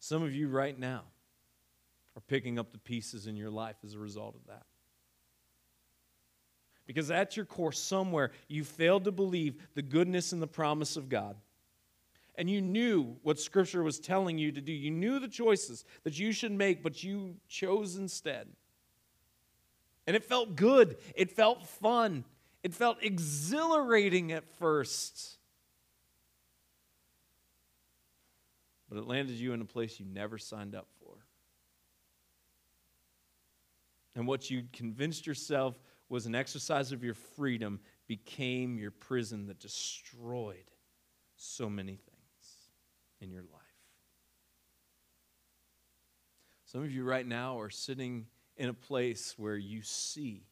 Some 0.00 0.22
of 0.22 0.34
you 0.34 0.48
right 0.48 0.78
now 0.78 1.04
are 2.16 2.20
picking 2.20 2.58
up 2.58 2.72
the 2.72 2.78
pieces 2.78 3.28
in 3.28 3.36
your 3.36 3.50
life 3.50 3.76
as 3.84 3.94
a 3.94 3.98
result 3.98 4.34
of 4.34 4.46
that. 4.48 4.66
Because 6.84 7.10
at 7.10 7.36
your 7.36 7.46
core, 7.46 7.72
somewhere, 7.72 8.32
you 8.46 8.64
failed 8.64 9.04
to 9.04 9.12
believe 9.12 9.54
the 9.74 9.80
goodness 9.80 10.32
and 10.32 10.42
the 10.42 10.46
promise 10.46 10.96
of 10.96 11.08
God 11.08 11.36
and 12.36 12.50
you 12.50 12.60
knew 12.60 13.16
what 13.22 13.38
Scripture 13.38 13.82
was 13.82 14.00
telling 14.00 14.38
you 14.38 14.50
to 14.52 14.60
do. 14.60 14.72
You 14.72 14.90
knew 14.90 15.18
the 15.18 15.28
choices 15.28 15.84
that 16.02 16.18
you 16.18 16.32
should 16.32 16.52
make, 16.52 16.82
but 16.82 17.02
you 17.02 17.36
chose 17.48 17.96
instead. 17.96 18.48
And 20.06 20.16
it 20.16 20.24
felt 20.24 20.56
good, 20.56 20.96
it 21.14 21.30
felt 21.30 21.66
fun, 21.66 22.24
it 22.62 22.74
felt 22.74 23.02
exhilarating 23.02 24.32
at 24.32 24.44
first. 24.58 25.38
But 28.88 28.98
it 28.98 29.06
landed 29.06 29.36
you 29.36 29.52
in 29.52 29.60
a 29.60 29.64
place 29.64 29.98
you 29.98 30.06
never 30.06 30.38
signed 30.38 30.74
up 30.74 30.86
for. 31.00 31.14
And 34.14 34.26
what 34.26 34.50
you 34.50 34.64
convinced 34.72 35.26
yourself 35.26 35.80
was 36.08 36.26
an 36.26 36.34
exercise 36.34 36.92
of 36.92 37.02
your 37.02 37.14
freedom 37.14 37.80
became 38.06 38.78
your 38.78 38.90
prison 38.90 39.46
that 39.46 39.58
destroyed 39.58 40.70
so 41.36 41.68
many 41.68 41.96
things 41.96 42.13
in 43.20 43.30
your 43.30 43.42
life. 43.42 43.62
Some 46.74 46.82
of 46.82 46.90
you 46.90 47.04
right 47.04 47.26
now 47.26 47.60
are 47.60 47.70
sitting 47.70 48.26
in 48.56 48.68
a 48.68 48.74
place 48.74 49.34
where 49.36 49.56
you 49.56 49.82
see 49.82 50.42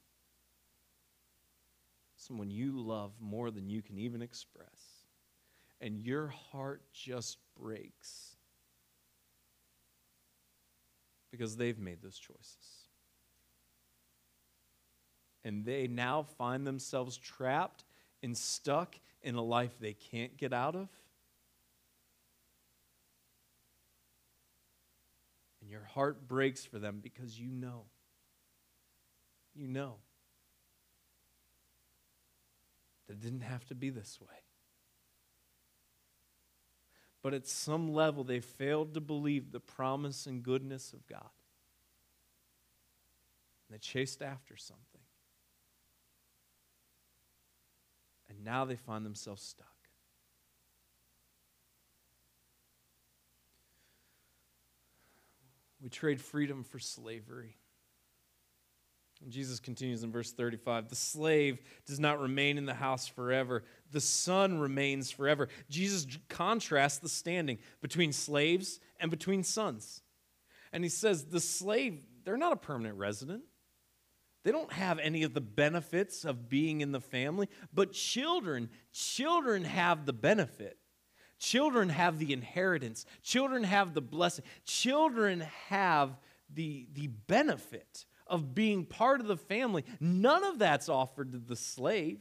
someone 2.16 2.50
you 2.50 2.80
love 2.80 3.10
more 3.20 3.50
than 3.50 3.68
you 3.68 3.82
can 3.82 3.98
even 3.98 4.22
express, 4.22 5.06
and 5.80 5.98
your 6.00 6.28
heart 6.52 6.82
just 6.92 7.38
breaks 7.60 8.36
because 11.32 11.56
they've 11.56 11.80
made 11.80 12.00
those 12.02 12.18
choices. 12.18 12.86
And 15.44 15.64
they 15.64 15.88
now 15.88 16.24
find 16.38 16.64
themselves 16.64 17.16
trapped 17.16 17.82
and 18.22 18.36
stuck 18.36 18.94
in 19.24 19.34
a 19.34 19.42
life 19.42 19.72
they 19.80 19.94
can't 19.94 20.36
get 20.36 20.52
out 20.52 20.76
of 20.76 20.88
And 25.61 25.61
your 25.72 25.84
heart 25.94 26.28
breaks 26.28 26.64
for 26.64 26.78
them 26.78 27.00
because 27.02 27.40
you 27.40 27.50
know. 27.50 27.84
You 29.54 29.68
know 29.68 29.96
that 33.06 33.14
it 33.14 33.20
didn't 33.20 33.40
have 33.40 33.66
to 33.66 33.74
be 33.74 33.90
this 33.90 34.18
way. 34.20 34.28
But 37.22 37.34
at 37.34 37.46
some 37.46 37.92
level, 37.92 38.24
they 38.24 38.40
failed 38.40 38.94
to 38.94 39.00
believe 39.00 39.52
the 39.52 39.60
promise 39.60 40.26
and 40.26 40.42
goodness 40.42 40.92
of 40.92 41.06
God. 41.06 41.30
And 43.68 43.74
they 43.74 43.78
chased 43.78 44.22
after 44.22 44.56
something. 44.56 44.82
And 48.28 48.44
now 48.44 48.64
they 48.64 48.76
find 48.76 49.04
themselves 49.06 49.42
stuck. 49.42 49.71
We 55.82 55.88
trade 55.88 56.20
freedom 56.20 56.62
for 56.62 56.78
slavery. 56.78 57.56
And 59.22 59.32
Jesus 59.32 59.60
continues 59.60 60.02
in 60.02 60.12
verse 60.12 60.32
35 60.32 60.88
The 60.88 60.96
slave 60.96 61.60
does 61.86 61.98
not 61.98 62.20
remain 62.20 62.58
in 62.58 62.66
the 62.66 62.74
house 62.74 63.06
forever, 63.06 63.64
the 63.90 64.00
son 64.00 64.58
remains 64.58 65.10
forever. 65.10 65.48
Jesus 65.68 66.06
contrasts 66.28 66.98
the 66.98 67.08
standing 67.08 67.58
between 67.80 68.12
slaves 68.12 68.80
and 69.00 69.10
between 69.10 69.42
sons. 69.42 70.02
And 70.72 70.84
he 70.84 70.90
says, 70.90 71.24
The 71.24 71.40
slave, 71.40 72.04
they're 72.24 72.36
not 72.36 72.52
a 72.52 72.56
permanent 72.56 72.98
resident. 72.98 73.42
They 74.44 74.50
don't 74.50 74.72
have 74.72 74.98
any 74.98 75.22
of 75.22 75.34
the 75.34 75.40
benefits 75.40 76.24
of 76.24 76.48
being 76.48 76.80
in 76.80 76.90
the 76.90 77.00
family, 77.00 77.48
but 77.72 77.92
children, 77.92 78.70
children 78.92 79.64
have 79.64 80.04
the 80.04 80.12
benefit. 80.12 80.78
Children 81.42 81.88
have 81.88 82.20
the 82.20 82.32
inheritance. 82.32 83.04
Children 83.24 83.64
have 83.64 83.94
the 83.94 84.00
blessing. 84.00 84.44
Children 84.64 85.40
have 85.70 86.16
the, 86.54 86.86
the 86.94 87.08
benefit 87.08 88.06
of 88.28 88.54
being 88.54 88.84
part 88.84 89.20
of 89.20 89.26
the 89.26 89.36
family. 89.36 89.84
None 89.98 90.44
of 90.44 90.60
that's 90.60 90.88
offered 90.88 91.32
to 91.32 91.38
the 91.38 91.56
slave, 91.56 92.20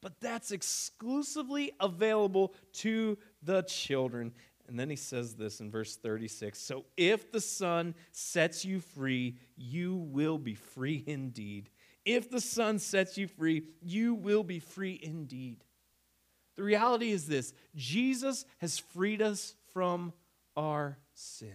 but 0.00 0.20
that's 0.20 0.52
exclusively 0.52 1.72
available 1.80 2.54
to 2.74 3.18
the 3.42 3.62
children. 3.62 4.32
And 4.68 4.78
then 4.78 4.88
he 4.88 4.96
says 4.96 5.34
this 5.34 5.58
in 5.58 5.68
verse 5.68 5.96
36 5.96 6.56
So 6.56 6.84
if 6.96 7.32
the 7.32 7.40
Son 7.40 7.96
sets 8.12 8.64
you 8.64 8.78
free, 8.78 9.38
you 9.56 9.96
will 9.96 10.38
be 10.38 10.54
free 10.54 11.02
indeed. 11.04 11.68
If 12.04 12.30
the 12.30 12.40
Son 12.40 12.78
sets 12.78 13.18
you 13.18 13.26
free, 13.26 13.64
you 13.80 14.14
will 14.14 14.44
be 14.44 14.60
free 14.60 15.00
indeed. 15.02 15.64
The 16.56 16.62
reality 16.62 17.10
is 17.10 17.26
this 17.26 17.54
Jesus 17.74 18.44
has 18.58 18.78
freed 18.78 19.22
us 19.22 19.54
from 19.72 20.12
our 20.56 20.98
sin. 21.14 21.54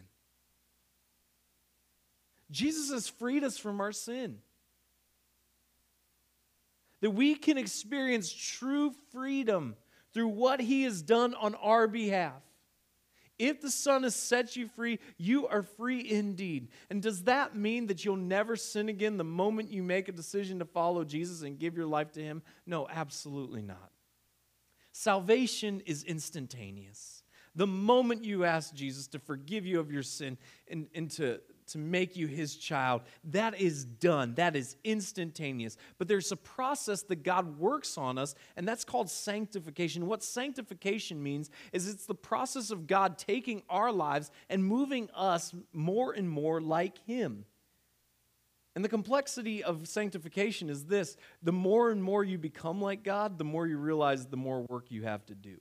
Jesus 2.50 2.92
has 2.92 3.08
freed 3.08 3.44
us 3.44 3.58
from 3.58 3.82
our 3.82 3.92
sin. 3.92 4.40
That 7.02 7.12
we 7.12 7.36
can 7.36 7.58
experience 7.58 8.32
true 8.34 8.94
freedom 9.12 9.76
through 10.14 10.30
what 10.30 10.60
he 10.60 10.84
has 10.84 11.02
done 11.02 11.36
on 11.36 11.54
our 11.56 11.88
behalf. 11.88 12.42
If 13.38 13.62
the 13.62 13.70
Son 13.70 14.02
has 14.02 14.16
set 14.16 14.56
you 14.56 14.68
free, 14.68 14.98
you 15.18 15.48
are 15.48 15.62
free 15.62 16.10
indeed. 16.10 16.70
And 16.90 17.04
does 17.04 17.26
that 17.26 17.56
mean 17.56 17.88
that 17.88 18.04
you'll 18.04 18.16
never 18.16 18.56
sin 18.56 18.90
again 18.90 19.18
the 19.18 19.24
moment 19.24 19.72
you 19.72 19.84
make 19.84 20.10
a 20.10 20.12
decision 20.12 20.58
to 20.58 20.66
follow 20.66 21.04
Jesus 21.04 21.44
and 21.44 21.60
give 21.60 21.78
your 21.78 21.86
life 21.86 22.14
to 22.14 22.22
Him? 22.22 22.42
No, 22.66 22.88
absolutely 22.90 23.62
not. 23.62 23.92
Salvation 25.00 25.84
is 25.86 26.04
instantaneous. 26.04 27.22
The 27.56 27.68
moment 27.68 28.26
you 28.26 28.46
ask 28.46 28.74
Jesus 28.74 29.06
to 29.10 29.20
forgive 29.20 29.64
you 29.64 29.80
of 29.80 29.92
your 29.92 30.02
sin 30.02 30.40
and, 30.68 30.88
and 30.96 31.12
to 31.12 31.40
to 31.68 31.78
make 31.78 32.16
you 32.16 32.26
his 32.26 32.56
child. 32.56 33.02
That 33.26 33.60
is 33.60 33.86
done, 33.86 34.34
that 34.36 34.56
is 34.56 34.76
instantaneous. 34.84 35.78
But 36.00 36.08
there's 36.08 36.32
a 36.32 36.38
process 36.38 37.04
that 37.04 37.24
God 37.24 37.60
works 37.60 37.96
on 37.96 38.18
us, 38.18 38.34
and 38.56 38.68
that's 38.68 38.86
called 38.86 39.10
sanctification. 39.10 40.08
What 40.08 40.24
sanctification 40.24 41.22
means 41.22 41.52
is 41.74 41.88
it's 41.88 42.08
the 42.08 42.16
process 42.16 42.72
of 42.72 42.88
God 42.88 43.20
taking 43.20 43.62
our 43.70 43.92
lives 43.92 44.32
and 44.50 44.66
moving 44.66 45.10
us 45.14 45.54
more 45.74 46.14
and 46.14 46.28
more 46.28 46.60
like 46.60 46.98
him. 47.06 47.46
And 48.78 48.86
the 48.86 48.90
complexity 48.90 49.64
of 49.64 49.88
sanctification 49.88 50.70
is 50.70 50.86
this 50.86 51.18
the 51.42 51.52
more 51.52 51.90
and 51.90 52.04
more 52.04 52.24
you 52.24 52.38
become 52.38 52.80
like 52.80 53.02
God, 53.02 53.40
the 53.40 53.44
more 53.44 53.66
you 53.66 53.76
realize 53.80 54.28
the 54.28 54.38
more 54.38 54.62
work 54.70 54.92
you 54.92 55.02
have 55.02 55.26
to 55.26 55.34
do. 55.34 55.60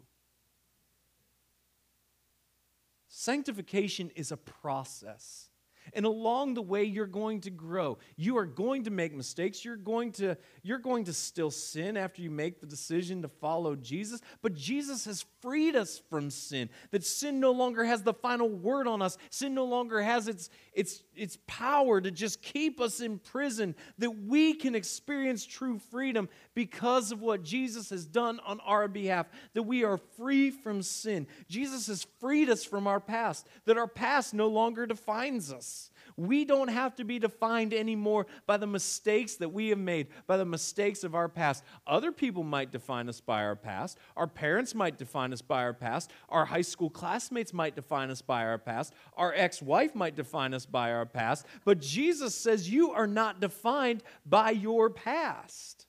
Sanctification 3.08 4.10
is 4.10 4.32
a 4.32 4.36
process. 4.36 5.48
And 5.94 6.04
along 6.06 6.54
the 6.54 6.62
way, 6.62 6.84
you're 6.84 7.06
going 7.06 7.40
to 7.42 7.50
grow. 7.50 7.98
You 8.16 8.38
are 8.38 8.46
going 8.46 8.84
to 8.84 8.90
make 8.90 9.14
mistakes. 9.14 9.64
You're 9.64 9.76
going 9.76 10.12
to, 10.12 10.36
you're 10.62 10.78
going 10.78 11.04
to 11.04 11.12
still 11.12 11.50
sin 11.50 11.96
after 11.96 12.22
you 12.22 12.30
make 12.30 12.60
the 12.60 12.66
decision 12.66 13.22
to 13.22 13.28
follow 13.28 13.76
Jesus. 13.76 14.20
But 14.42 14.54
Jesus 14.54 15.04
has 15.04 15.24
freed 15.40 15.76
us 15.76 16.00
from 16.10 16.30
sin, 16.30 16.68
that 16.90 17.04
sin 17.04 17.38
no 17.38 17.52
longer 17.52 17.84
has 17.84 18.02
the 18.02 18.14
final 18.14 18.48
word 18.48 18.88
on 18.88 19.00
us. 19.00 19.16
Sin 19.30 19.54
no 19.54 19.64
longer 19.64 20.02
has 20.02 20.28
its, 20.28 20.50
its, 20.72 21.02
its 21.14 21.38
power 21.46 22.00
to 22.00 22.10
just 22.10 22.42
keep 22.42 22.80
us 22.80 23.00
in 23.00 23.18
prison, 23.18 23.74
that 23.98 24.10
we 24.10 24.54
can 24.54 24.74
experience 24.74 25.46
true 25.46 25.78
freedom 25.78 26.28
because 26.54 27.12
of 27.12 27.22
what 27.22 27.42
Jesus 27.42 27.90
has 27.90 28.06
done 28.06 28.40
on 28.44 28.60
our 28.60 28.88
behalf, 28.88 29.26
that 29.54 29.62
we 29.62 29.84
are 29.84 29.98
free 30.16 30.50
from 30.50 30.82
sin. 30.82 31.26
Jesus 31.48 31.86
has 31.86 32.06
freed 32.20 32.50
us 32.50 32.64
from 32.64 32.86
our 32.86 33.00
past, 33.00 33.46
that 33.66 33.78
our 33.78 33.86
past 33.86 34.34
no 34.34 34.48
longer 34.48 34.86
defines 34.86 35.52
us. 35.52 35.75
We 36.16 36.46
don't 36.46 36.68
have 36.68 36.96
to 36.96 37.04
be 37.04 37.18
defined 37.18 37.74
anymore 37.74 38.26
by 38.46 38.56
the 38.56 38.66
mistakes 38.66 39.36
that 39.36 39.50
we 39.50 39.68
have 39.68 39.78
made, 39.78 40.08
by 40.26 40.38
the 40.38 40.46
mistakes 40.46 41.04
of 41.04 41.14
our 41.14 41.28
past. 41.28 41.62
Other 41.86 42.10
people 42.10 42.42
might 42.42 42.72
define 42.72 43.10
us 43.10 43.20
by 43.20 43.42
our 43.42 43.56
past. 43.56 43.98
Our 44.16 44.26
parents 44.26 44.74
might 44.74 44.96
define 44.96 45.34
us 45.34 45.42
by 45.42 45.62
our 45.62 45.74
past. 45.74 46.10
Our 46.30 46.46
high 46.46 46.62
school 46.62 46.88
classmates 46.88 47.52
might 47.52 47.76
define 47.76 48.10
us 48.10 48.22
by 48.22 48.44
our 48.44 48.56
past. 48.56 48.94
Our 49.14 49.34
ex 49.34 49.60
wife 49.60 49.94
might 49.94 50.16
define 50.16 50.54
us 50.54 50.64
by 50.64 50.90
our 50.92 51.04
past. 51.04 51.44
But 51.66 51.80
Jesus 51.80 52.34
says 52.34 52.70
you 52.70 52.92
are 52.92 53.06
not 53.06 53.40
defined 53.40 54.02
by 54.24 54.50
your 54.52 54.88
past. 54.88 55.86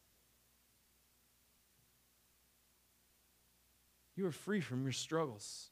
You 4.17 4.25
are 4.25 4.31
free 4.31 4.59
from 4.59 4.83
your 4.83 4.91
struggles. 4.91 5.69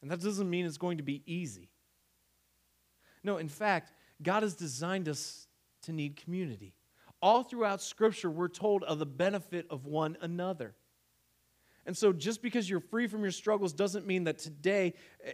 And 0.00 0.10
that 0.10 0.20
doesn't 0.20 0.48
mean 0.48 0.64
it's 0.64 0.78
going 0.78 0.96
to 0.98 1.02
be 1.02 1.22
easy. 1.26 1.68
No, 3.26 3.38
in 3.38 3.48
fact, 3.48 3.92
God 4.22 4.44
has 4.44 4.54
designed 4.54 5.08
us 5.08 5.48
to 5.82 5.92
need 5.92 6.14
community. 6.16 6.74
All 7.20 7.42
throughout 7.42 7.82
Scripture, 7.82 8.30
we're 8.30 8.48
told 8.48 8.84
of 8.84 9.00
the 9.00 9.06
benefit 9.06 9.66
of 9.68 9.84
one 9.84 10.16
another. 10.20 10.76
And 11.86 11.96
so, 11.96 12.12
just 12.12 12.40
because 12.40 12.70
you're 12.70 12.80
free 12.80 13.08
from 13.08 13.22
your 13.22 13.32
struggles 13.32 13.72
doesn't 13.72 14.06
mean 14.06 14.24
that 14.24 14.38
today 14.38 14.94
eh, 15.24 15.32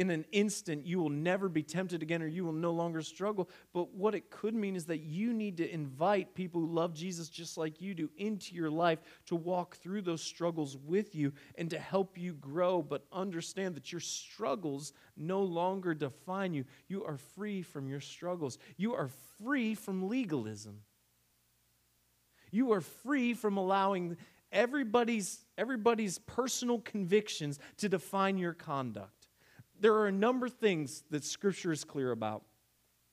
in 0.00 0.08
an 0.08 0.24
instant 0.32 0.86
you 0.86 0.98
will 0.98 1.10
never 1.10 1.46
be 1.50 1.62
tempted 1.62 2.00
again 2.00 2.22
or 2.22 2.26
you 2.26 2.42
will 2.42 2.54
no 2.54 2.70
longer 2.70 3.02
struggle. 3.02 3.50
But 3.74 3.92
what 3.92 4.14
it 4.14 4.30
could 4.30 4.54
mean 4.54 4.74
is 4.74 4.86
that 4.86 5.00
you 5.00 5.34
need 5.34 5.58
to 5.58 5.70
invite 5.70 6.34
people 6.34 6.62
who 6.62 6.72
love 6.72 6.94
Jesus 6.94 7.28
just 7.28 7.58
like 7.58 7.82
you 7.82 7.92
do 7.92 8.08
into 8.16 8.54
your 8.54 8.70
life 8.70 9.00
to 9.26 9.36
walk 9.36 9.76
through 9.76 10.00
those 10.00 10.22
struggles 10.22 10.78
with 10.86 11.14
you 11.14 11.34
and 11.56 11.68
to 11.68 11.78
help 11.78 12.16
you 12.16 12.32
grow. 12.32 12.80
But 12.80 13.04
understand 13.12 13.74
that 13.74 13.92
your 13.92 14.00
struggles 14.00 14.94
no 15.18 15.42
longer 15.42 15.92
define 15.92 16.54
you. 16.54 16.64
You 16.88 17.04
are 17.04 17.18
free 17.18 17.60
from 17.60 17.86
your 17.86 18.00
struggles, 18.00 18.56
you 18.78 18.94
are 18.94 19.10
free 19.44 19.74
from 19.74 20.08
legalism. 20.08 20.80
You 22.50 22.72
are 22.72 22.80
free 22.80 23.34
from 23.34 23.58
allowing 23.58 24.16
everybody's, 24.50 25.44
everybody's 25.58 26.18
personal 26.20 26.80
convictions 26.80 27.60
to 27.76 27.88
define 27.88 28.38
your 28.38 28.54
conduct 28.54 29.19
there 29.80 29.94
are 29.94 30.06
a 30.06 30.12
number 30.12 30.46
of 30.46 30.54
things 30.54 31.02
that 31.10 31.24
Scripture 31.24 31.72
is 31.72 31.84
clear 31.84 32.12
about. 32.12 32.44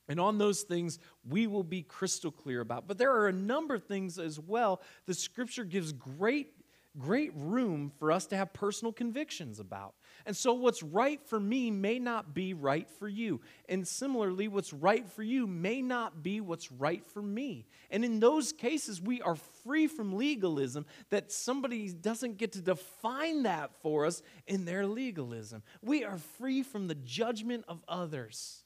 And 0.09 0.19
on 0.19 0.37
those 0.37 0.61
things, 0.61 0.99
we 1.27 1.47
will 1.47 1.63
be 1.63 1.81
crystal 1.81 2.31
clear 2.31 2.61
about. 2.61 2.87
But 2.87 2.97
there 2.97 3.11
are 3.11 3.27
a 3.27 3.33
number 3.33 3.75
of 3.75 3.83
things 3.83 4.17
as 4.17 4.39
well 4.39 4.81
that 5.05 5.15
Scripture 5.15 5.65
gives 5.65 5.91
great, 5.91 6.53
great 6.97 7.31
room 7.35 7.91
for 7.99 8.11
us 8.11 8.25
to 8.27 8.37
have 8.37 8.53
personal 8.53 8.91
convictions 8.91 9.59
about. 9.59 9.95
And 10.25 10.35
so, 10.35 10.53
what's 10.53 10.83
right 10.83 11.21
for 11.25 11.39
me 11.39 11.71
may 11.71 11.99
not 11.99 12.33
be 12.33 12.53
right 12.53 12.89
for 12.89 13.07
you. 13.07 13.41
And 13.69 13.87
similarly, 13.87 14.47
what's 14.47 14.73
right 14.73 15.07
for 15.09 15.23
you 15.23 15.47
may 15.47 15.81
not 15.81 16.23
be 16.23 16.41
what's 16.41 16.71
right 16.71 17.05
for 17.05 17.21
me. 17.21 17.65
And 17.89 18.03
in 18.03 18.19
those 18.19 18.51
cases, 18.51 19.01
we 19.01 19.21
are 19.21 19.35
free 19.63 19.87
from 19.87 20.17
legalism, 20.17 20.85
that 21.09 21.31
somebody 21.31 21.91
doesn't 21.91 22.37
get 22.37 22.53
to 22.53 22.61
define 22.61 23.43
that 23.43 23.71
for 23.81 24.05
us 24.05 24.21
in 24.45 24.65
their 24.65 24.85
legalism. 24.85 25.63
We 25.81 26.03
are 26.03 26.17
free 26.37 26.63
from 26.63 26.87
the 26.87 26.95
judgment 26.95 27.65
of 27.67 27.83
others. 27.87 28.63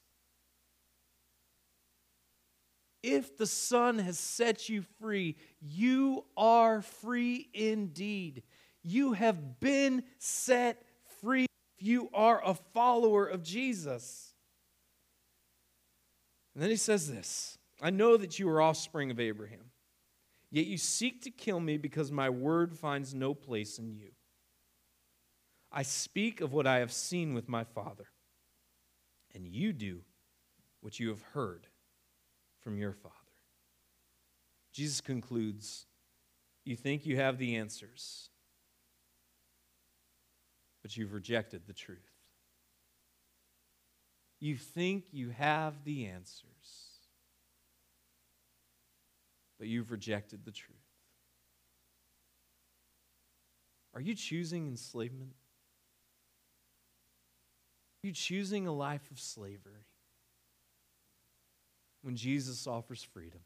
If 3.02 3.36
the 3.36 3.46
Son 3.46 3.98
has 3.98 4.18
set 4.18 4.68
you 4.68 4.82
free, 5.00 5.36
you 5.60 6.24
are 6.36 6.82
free 6.82 7.48
indeed. 7.52 8.42
You 8.82 9.12
have 9.12 9.60
been 9.60 10.04
set 10.18 10.82
free 11.20 11.46
you 11.82 12.10
are 12.14 12.40
a 12.44 12.54
follower 12.54 13.26
of 13.26 13.42
Jesus. 13.42 14.34
And 16.54 16.62
then 16.62 16.70
he 16.70 16.76
says 16.76 17.10
this 17.10 17.58
I 17.80 17.90
know 17.90 18.16
that 18.16 18.38
you 18.38 18.48
are 18.48 18.62
offspring 18.62 19.10
of 19.10 19.18
Abraham, 19.18 19.72
yet 20.50 20.66
you 20.66 20.78
seek 20.78 21.22
to 21.22 21.30
kill 21.30 21.58
me 21.58 21.76
because 21.76 22.12
my 22.12 22.30
word 22.30 22.78
finds 22.78 23.14
no 23.14 23.34
place 23.34 23.78
in 23.78 23.90
you. 23.90 24.10
I 25.72 25.82
speak 25.82 26.40
of 26.40 26.52
what 26.52 26.66
I 26.66 26.78
have 26.78 26.92
seen 26.92 27.34
with 27.34 27.48
my 27.48 27.64
father, 27.64 28.06
and 29.34 29.46
you 29.46 29.72
do 29.72 30.02
what 30.82 31.00
you 31.00 31.08
have 31.08 31.22
heard 31.34 31.66
from 32.62 32.78
your 32.78 32.92
father. 32.92 33.14
Jesus 34.72 35.00
concludes 35.00 35.86
You 36.64 36.76
think 36.76 37.04
you 37.04 37.16
have 37.16 37.38
the 37.38 37.56
answers 37.56 38.30
but 40.82 40.96
you've 40.96 41.14
rejected 41.14 41.62
the 41.66 41.72
truth. 41.72 41.98
You 44.40 44.56
think 44.56 45.04
you 45.12 45.30
have 45.30 45.84
the 45.84 46.06
answers, 46.06 46.48
but 49.58 49.68
you've 49.68 49.92
rejected 49.92 50.44
the 50.44 50.50
truth. 50.50 50.76
Are 53.94 54.00
you 54.00 54.16
choosing 54.16 54.66
enslavement? 54.66 55.34
Are 58.02 58.08
you 58.08 58.12
choosing 58.12 58.66
a 58.66 58.72
life 58.72 59.08
of 59.12 59.20
slavery 59.20 59.86
when 62.02 62.16
Jesus 62.16 62.66
offers 62.66 63.02
freedom? 63.02 63.40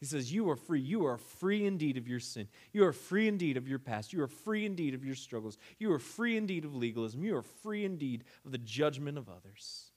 He 0.00 0.06
says, 0.06 0.32
You 0.32 0.50
are 0.50 0.56
free. 0.56 0.80
You 0.80 1.06
are 1.06 1.16
free 1.16 1.64
indeed 1.66 1.96
of 1.96 2.06
your 2.06 2.20
sin. 2.20 2.48
You 2.72 2.84
are 2.84 2.92
free 2.92 3.28
indeed 3.28 3.56
of 3.56 3.66
your 3.66 3.78
past. 3.78 4.12
You 4.12 4.22
are 4.22 4.28
free 4.28 4.66
indeed 4.66 4.94
of 4.94 5.04
your 5.04 5.14
struggles. 5.14 5.56
You 5.78 5.92
are 5.92 5.98
free 5.98 6.36
indeed 6.36 6.64
of 6.64 6.74
legalism. 6.74 7.24
You 7.24 7.36
are 7.36 7.42
free 7.42 7.84
indeed 7.84 8.24
of 8.44 8.52
the 8.52 8.58
judgment 8.58 9.16
of 9.16 9.28
others. 9.28 9.90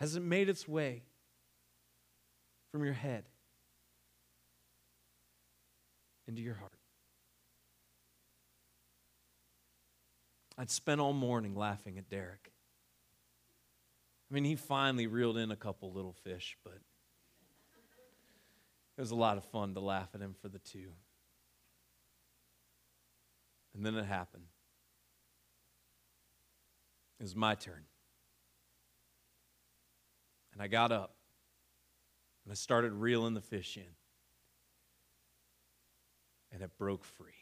Has 0.00 0.16
it 0.16 0.22
made 0.22 0.48
its 0.48 0.66
way 0.66 1.04
from 2.72 2.84
your 2.84 2.94
head 2.94 3.24
into 6.26 6.42
your 6.42 6.54
heart? 6.56 6.72
I'd 10.58 10.70
spent 10.70 11.00
all 11.00 11.12
morning 11.12 11.54
laughing 11.54 11.98
at 11.98 12.10
Derek. 12.10 12.51
I 14.32 14.34
mean, 14.34 14.44
he 14.44 14.56
finally 14.56 15.06
reeled 15.06 15.36
in 15.36 15.50
a 15.50 15.56
couple 15.56 15.92
little 15.92 16.14
fish, 16.24 16.56
but 16.64 16.78
it 18.96 19.00
was 19.00 19.10
a 19.10 19.14
lot 19.14 19.36
of 19.36 19.44
fun 19.44 19.74
to 19.74 19.80
laugh 19.80 20.08
at 20.14 20.22
him 20.22 20.34
for 20.40 20.48
the 20.48 20.58
two. 20.58 20.88
And 23.74 23.84
then 23.84 23.94
it 23.94 24.06
happened. 24.06 24.46
It 27.20 27.24
was 27.24 27.36
my 27.36 27.54
turn. 27.54 27.84
And 30.54 30.62
I 30.62 30.66
got 30.66 30.92
up 30.92 31.14
and 32.46 32.52
I 32.52 32.54
started 32.54 32.94
reeling 32.94 33.34
the 33.34 33.42
fish 33.42 33.76
in. 33.76 33.82
And 36.52 36.62
it 36.62 36.70
broke 36.78 37.04
free. 37.04 37.32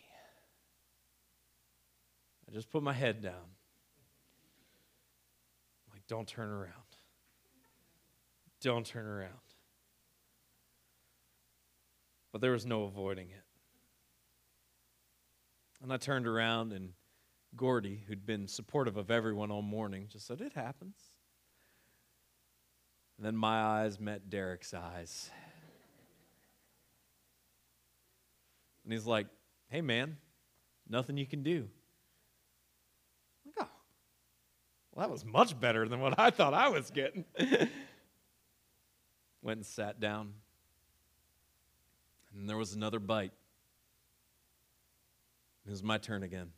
I 2.49 2.53
just 2.53 2.69
put 2.69 2.83
my 2.83 2.93
head 2.93 3.23
down. 3.23 3.60
Don't 6.11 6.27
turn 6.27 6.49
around. 6.49 6.73
Don't 8.61 8.85
turn 8.85 9.07
around. 9.07 9.31
But 12.33 12.41
there 12.41 12.51
was 12.51 12.67
no 12.67 12.83
avoiding 12.83 13.29
it. 13.29 13.45
And 15.81 15.93
I 15.93 15.99
turned 15.99 16.27
around, 16.27 16.73
and 16.73 16.95
Gordy, 17.55 18.03
who'd 18.09 18.27
been 18.27 18.49
supportive 18.49 18.97
of 18.97 19.09
everyone 19.13 19.53
all 19.53 19.63
morning, 19.63 20.09
just 20.11 20.27
said, 20.27 20.41
It 20.41 20.55
happens. 20.55 20.97
And 23.17 23.25
then 23.25 23.37
my 23.37 23.63
eyes 23.63 24.01
met 24.01 24.29
Derek's 24.29 24.75
eyes. 24.75 25.31
And 28.83 28.93
he's 28.93 29.07
like, 29.07 29.29
Hey, 29.69 29.81
man, 29.81 30.17
nothing 30.89 31.17
you 31.17 31.27
can 31.27 31.45
do. 31.45 31.69
I'm 33.45 33.53
like, 33.57 33.69
oh, 33.69 33.71
well, 34.93 35.07
that 35.07 35.13
was 35.13 35.25
much 35.25 35.59
better 35.59 35.89
than 35.89 36.01
what 36.01 36.19
I 36.19 36.31
thought 36.31 36.55
I 36.55 36.69
was 36.69 36.91
getting. 36.91 37.25
Went 39.43 39.59
and 39.59 39.67
sat 39.67 40.01
down. 40.01 40.35
And 42.35 42.49
there 42.49 42.57
was 42.57 42.75
another 42.75 42.99
bite. 42.99 43.33
It 45.67 45.71
was 45.71 45.83
my 45.83 45.99
turn 45.99 46.23
again. 46.23 46.51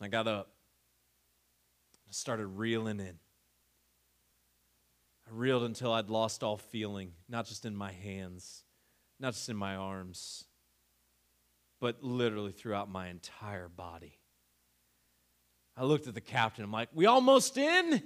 I 0.00 0.08
got 0.08 0.26
up. 0.26 0.48
I 2.08 2.12
started 2.12 2.46
reeling 2.46 3.00
in. 3.00 3.18
I 5.26 5.30
reeled 5.30 5.62
until 5.62 5.92
I'd 5.92 6.10
lost 6.10 6.42
all 6.42 6.56
feeling, 6.56 7.12
not 7.28 7.46
just 7.46 7.64
in 7.64 7.76
my 7.76 7.92
hands, 7.92 8.64
not 9.20 9.34
just 9.34 9.48
in 9.48 9.56
my 9.56 9.76
arms, 9.76 10.44
but 11.80 12.02
literally 12.02 12.52
throughout 12.52 12.90
my 12.90 13.08
entire 13.08 13.68
body. 13.68 14.18
I 15.76 15.84
looked 15.84 16.06
at 16.06 16.14
the 16.14 16.20
captain. 16.20 16.64
I'm 16.64 16.72
like, 16.72 16.88
we 16.92 17.06
almost 17.06 17.56
in? 17.56 18.02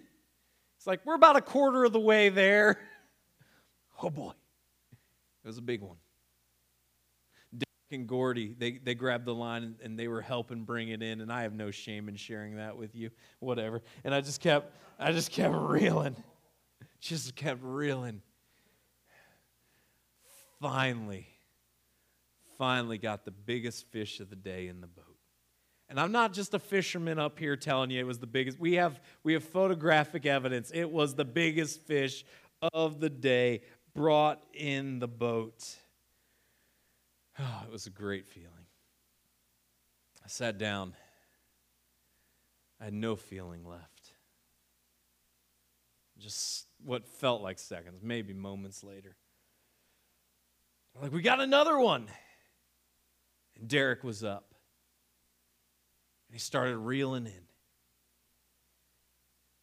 It's 0.76 0.86
like, 0.86 1.04
we're 1.04 1.14
about 1.14 1.36
a 1.36 1.40
quarter 1.40 1.84
of 1.84 1.92
the 1.92 2.00
way 2.00 2.28
there. 2.28 2.78
Oh 4.02 4.10
boy. 4.10 4.32
It 5.42 5.46
was 5.46 5.56
a 5.56 5.62
big 5.62 5.80
one. 5.80 5.96
Dick 7.56 7.66
and 7.90 8.06
Gordy, 8.06 8.54
they, 8.58 8.72
they 8.72 8.94
grabbed 8.94 9.24
the 9.24 9.34
line 9.34 9.76
and, 9.82 9.98
they 9.98 10.06
were 10.06 10.20
helping 10.20 10.64
bring 10.64 10.90
it 10.90 11.02
in, 11.02 11.22
and 11.22 11.32
I 11.32 11.44
have 11.44 11.54
no 11.54 11.70
shame 11.70 12.10
in 12.10 12.16
sharing 12.16 12.56
that 12.56 12.76
with 12.76 12.94
you. 12.94 13.08
Whatever. 13.38 13.80
And 14.04 14.14
I 14.14 14.20
just 14.20 14.42
kept, 14.42 14.76
I 14.98 15.12
just 15.12 15.30
kept 15.30 15.54
reeling. 15.54 16.14
Just 17.00 17.34
kept 17.36 17.60
reeling. 17.62 18.20
Finally, 20.60 21.26
finally 22.58 22.98
got 22.98 23.24
the 23.24 23.30
biggest 23.30 23.86
fish 23.92 24.20
of 24.20 24.28
the 24.28 24.36
day 24.36 24.68
in 24.68 24.82
the 24.82 24.86
boat. 24.86 25.05
And 25.88 26.00
I'm 26.00 26.10
not 26.10 26.32
just 26.32 26.52
a 26.54 26.58
fisherman 26.58 27.18
up 27.18 27.38
here 27.38 27.56
telling 27.56 27.90
you 27.90 28.00
it 28.00 28.06
was 28.06 28.18
the 28.18 28.26
biggest. 28.26 28.58
We 28.58 28.74
have, 28.74 29.00
we 29.22 29.34
have 29.34 29.44
photographic 29.44 30.26
evidence. 30.26 30.72
It 30.74 30.90
was 30.90 31.14
the 31.14 31.24
biggest 31.24 31.80
fish 31.86 32.24
of 32.72 32.98
the 32.98 33.10
day 33.10 33.62
brought 33.94 34.42
in 34.52 34.98
the 34.98 35.08
boat. 35.08 35.76
Oh, 37.38 37.62
it 37.66 37.70
was 37.70 37.86
a 37.86 37.90
great 37.90 38.26
feeling. 38.26 38.50
I 40.24 40.28
sat 40.28 40.58
down. 40.58 40.94
I 42.80 42.84
had 42.84 42.94
no 42.94 43.14
feeling 43.14 43.64
left. 43.64 44.12
Just 46.18 46.66
what 46.84 47.06
felt 47.06 47.42
like 47.42 47.58
seconds, 47.58 48.00
maybe 48.02 48.32
moments 48.32 48.82
later. 48.82 49.16
Like, 51.00 51.12
we 51.12 51.22
got 51.22 51.40
another 51.40 51.78
one. 51.78 52.08
And 53.58 53.68
Derek 53.68 54.02
was 54.02 54.24
up. 54.24 54.45
And 56.28 56.34
he 56.34 56.38
started 56.38 56.76
reeling 56.78 57.26
in. 57.26 57.32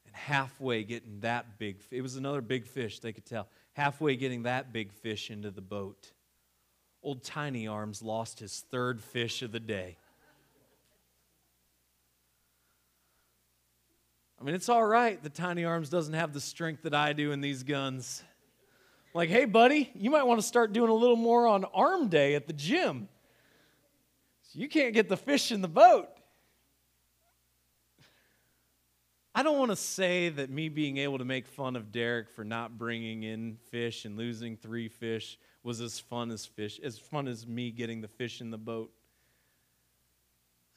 And 0.05 0.13
halfway 0.13 0.83
getting 0.83 1.19
that 1.21 1.57
big, 1.57 1.77
it 1.91 2.01
was 2.01 2.15
another 2.15 2.41
big 2.41 2.65
fish, 2.65 2.99
they 2.99 3.13
could 3.13 3.25
tell. 3.25 3.47
Halfway 3.73 4.15
getting 4.15 4.43
that 4.43 4.71
big 4.71 4.91
fish 4.91 5.31
into 5.31 5.51
the 5.51 5.61
boat, 5.61 6.11
old 7.01 7.23
Tiny 7.23 7.67
Arms 7.67 8.01
lost 8.01 8.39
his 8.39 8.63
third 8.71 9.01
fish 9.01 9.41
of 9.41 9.51
the 9.51 9.59
day. 9.59 9.97
I 14.39 14.45
mean, 14.45 14.55
it's 14.55 14.67
all 14.67 14.85
right 14.85 15.23
that 15.23 15.33
Tiny 15.33 15.63
Arms 15.63 15.87
doesn't 15.87 16.15
have 16.15 16.33
the 16.33 16.41
strength 16.41 16.83
that 16.83 16.93
I 16.93 17.13
do 17.13 17.31
in 17.31 17.39
these 17.39 17.63
guns. 17.63 18.21
Like, 19.13 19.29
hey, 19.29 19.45
buddy, 19.45 19.89
you 19.95 20.09
might 20.09 20.23
want 20.23 20.41
to 20.41 20.45
start 20.45 20.73
doing 20.73 20.89
a 20.89 20.93
little 20.93 21.15
more 21.15 21.47
on 21.47 21.63
arm 21.73 22.09
day 22.09 22.35
at 22.35 22.47
the 22.47 22.51
gym. 22.51 23.07
So 24.51 24.59
you 24.59 24.67
can't 24.67 24.93
get 24.93 25.07
the 25.07 25.15
fish 25.15 25.51
in 25.51 25.61
the 25.61 25.69
boat. 25.69 26.09
I 29.35 29.41
don't 29.41 29.57
want 29.57 29.71
to 29.71 29.75
say 29.75 30.29
that 30.29 30.51
me 30.51 30.69
being 30.69 30.97
able 30.97 31.17
to 31.17 31.25
make 31.25 31.47
fun 31.47 31.75
of 31.75 31.91
Derek 31.91 32.29
for 32.29 32.43
not 32.43 32.77
bringing 32.77 33.23
in 33.23 33.57
fish 33.71 34.05
and 34.05 34.15
losing 34.15 34.55
three 34.55 34.87
fish 34.87 35.39
was 35.63 35.81
as 35.81 35.99
fun 35.99 36.29
as 36.29 36.45
fish, 36.45 36.79
as 36.83 36.99
fun 36.99 37.27
as 37.27 37.47
me 37.47 37.71
getting 37.71 38.01
the 38.01 38.07
fish 38.07 38.41
in 38.41 38.51
the 38.51 38.57
boat. 38.57 38.91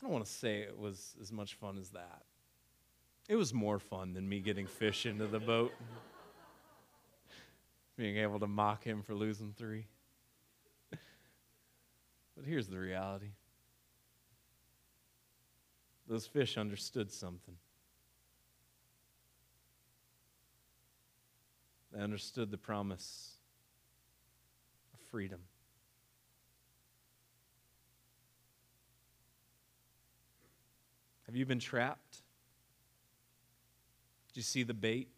I 0.00 0.04
don't 0.04 0.12
want 0.12 0.24
to 0.24 0.32
say 0.32 0.60
it 0.60 0.78
was 0.78 1.16
as 1.20 1.30
much 1.32 1.54
fun 1.54 1.76
as 1.76 1.90
that. 1.90 2.22
It 3.28 3.36
was 3.36 3.52
more 3.52 3.78
fun 3.78 4.14
than 4.14 4.26
me 4.26 4.40
getting 4.40 4.66
fish 4.66 5.04
into 5.04 5.26
the 5.26 5.40
boat. 5.40 5.72
Being 7.96 8.16
able 8.18 8.38
to 8.40 8.46
mock 8.46 8.84
him 8.84 9.02
for 9.02 9.14
losing 9.14 9.52
three. 9.56 9.86
but 10.90 12.44
here's 12.44 12.68
the 12.68 12.78
reality 12.78 13.30
those 16.08 16.24
fish 16.24 16.56
understood 16.56 17.10
something. 17.10 17.56
They 21.96 22.02
understood 22.02 22.50
the 22.50 22.58
promise 22.58 23.36
of 24.92 25.00
freedom. 25.08 25.40
Have 31.24 31.34
you 31.34 31.46
been 31.46 31.58
trapped? 31.58 32.18
Did 34.28 34.36
you 34.36 34.42
see 34.42 34.62
the 34.62 34.74
bait? 34.74 35.08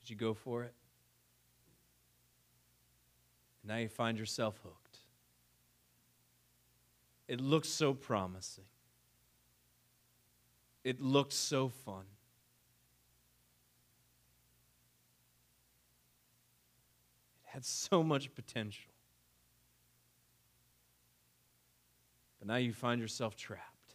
Did 0.00 0.08
you 0.08 0.16
go 0.16 0.32
for 0.32 0.62
it? 0.62 0.72
And 3.62 3.68
now 3.68 3.76
you 3.76 3.88
find 3.88 4.18
yourself 4.18 4.58
hooked. 4.62 4.96
It 7.26 7.38
looks 7.38 7.68
so 7.68 7.92
promising. 7.92 8.64
It 10.84 11.02
looks 11.02 11.34
so 11.34 11.68
fun. 11.68 12.04
Had 17.48 17.64
so 17.64 18.02
much 18.02 18.34
potential. 18.34 18.92
But 22.38 22.48
now 22.48 22.56
you 22.56 22.72
find 22.72 23.00
yourself 23.00 23.36
trapped, 23.36 23.94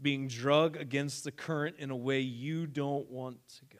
being 0.00 0.28
drug 0.28 0.76
against 0.76 1.24
the 1.24 1.30
current 1.30 1.76
in 1.78 1.90
a 1.90 1.96
way 1.96 2.20
you 2.20 2.66
don't 2.66 3.10
want 3.10 3.38
to 3.48 3.64
go. 3.72 3.78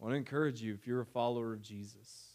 I 0.00 0.04
want 0.04 0.12
to 0.12 0.16
encourage 0.16 0.60
you 0.60 0.74
if 0.74 0.86
you're 0.86 1.00
a 1.00 1.06
follower 1.06 1.54
of 1.54 1.62
Jesus, 1.62 2.28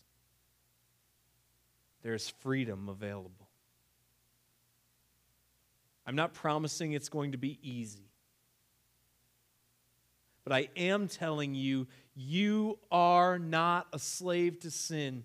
there's 2.02 2.30
freedom 2.30 2.90
available. 2.90 3.48
I'm 6.06 6.16
not 6.16 6.34
promising 6.34 6.92
it's 6.92 7.08
going 7.08 7.32
to 7.32 7.38
be 7.38 7.60
easy. 7.62 8.13
But 10.44 10.54
I 10.54 10.70
am 10.76 11.08
telling 11.08 11.56
you, 11.56 11.88
you 12.16 12.78
are 12.92 13.40
not 13.40 13.88
a 13.94 14.00
slave 14.00 14.60
to 14.62 14.72
sin. 14.72 15.24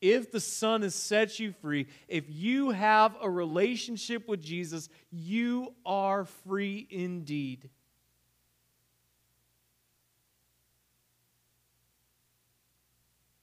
If 0.00 0.32
the 0.32 0.40
Son 0.40 0.82
has 0.82 0.94
set 0.94 1.38
you 1.38 1.52
free, 1.60 1.86
if 2.08 2.24
you 2.28 2.70
have 2.70 3.16
a 3.20 3.28
relationship 3.28 4.28
with 4.28 4.40
Jesus, 4.40 4.88
you 5.10 5.74
are 5.84 6.24
free 6.24 6.86
indeed. 6.88 7.68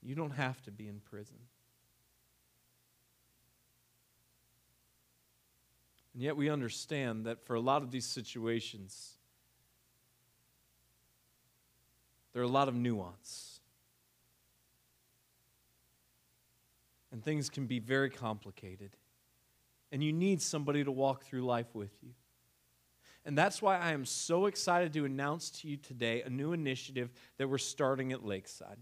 You 0.01 0.15
don't 0.15 0.31
have 0.31 0.61
to 0.63 0.71
be 0.71 0.87
in 0.87 1.01
prison. 1.01 1.37
And 6.13 6.23
yet 6.23 6.37
we 6.37 6.49
understand 6.49 7.25
that 7.25 7.45
for 7.45 7.55
a 7.55 7.59
lot 7.59 7.83
of 7.83 7.91
these 7.91 8.05
situations, 8.05 9.16
there 12.38 12.43
are 12.43 12.45
a 12.45 12.52
lot 12.52 12.67
of 12.67 12.76
nuance. 12.76 13.62
And 17.12 17.23
things 17.26 17.50
can 17.50 17.65
be 17.65 17.80
very 17.80 18.12
complicated. 18.12 18.91
And 19.91 20.04
you 20.04 20.13
need 20.13 20.39
somebody 20.39 20.84
to 20.84 20.91
walk 20.91 21.23
through 21.23 21.41
life 21.41 21.73
with 21.73 21.89
you. 22.04 22.12
And 23.26 23.36
that's 23.36 23.60
why 23.60 23.80
I 23.80 23.91
am 23.91 24.06
so 24.06 24.45
excited 24.45 24.93
to 24.93 25.06
announce 25.06 25.50
to 25.50 25.67
you 25.67 25.78
today 25.78 26.21
a 26.21 26.30
new 26.30 26.54
initiative 26.54 27.10
that 27.39 27.50
we're 27.50 27.58
starting 27.58 28.12
at 28.12 28.23
Lakeside. 28.23 28.78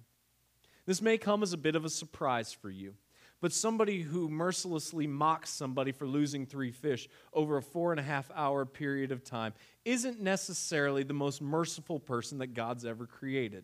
This 0.86 1.02
may 1.02 1.18
come 1.18 1.42
as 1.42 1.54
a 1.54 1.58
bit 1.58 1.78
of 1.78 1.86
a 1.86 1.90
surprise 1.90 2.52
for 2.52 2.70
you, 2.70 2.96
but 3.46 3.54
somebody 3.54 4.02
who 4.02 4.28
mercilessly 4.28 5.06
mocks 5.06 5.52
somebody 5.52 5.92
for 5.92 6.08
losing 6.08 6.48
three 6.48 6.72
fish 6.72 7.08
over 7.32 7.58
a 7.58 7.62
four 7.62 7.92
and 7.92 8.00
a 8.00 8.04
half 8.04 8.32
hour 8.34 8.66
period 8.66 9.12
of 9.12 9.24
time 9.24 9.54
isn't 9.86 10.20
necessarily 10.20 11.04
the 11.04 11.14
most 11.14 11.44
merciful 11.44 12.00
person 12.00 12.40
that 12.40 12.56
God's 12.56 12.86
ever 12.86 13.06
created. 13.06 13.64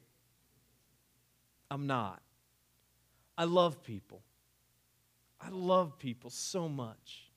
I'm 1.71 1.87
not. 1.87 2.21
I 3.35 3.45
love 3.45 3.81
people. 3.81 4.21
I 5.41 5.49
love 5.49 5.97
people 5.97 6.29
so 6.29 6.69
much. 6.69 7.30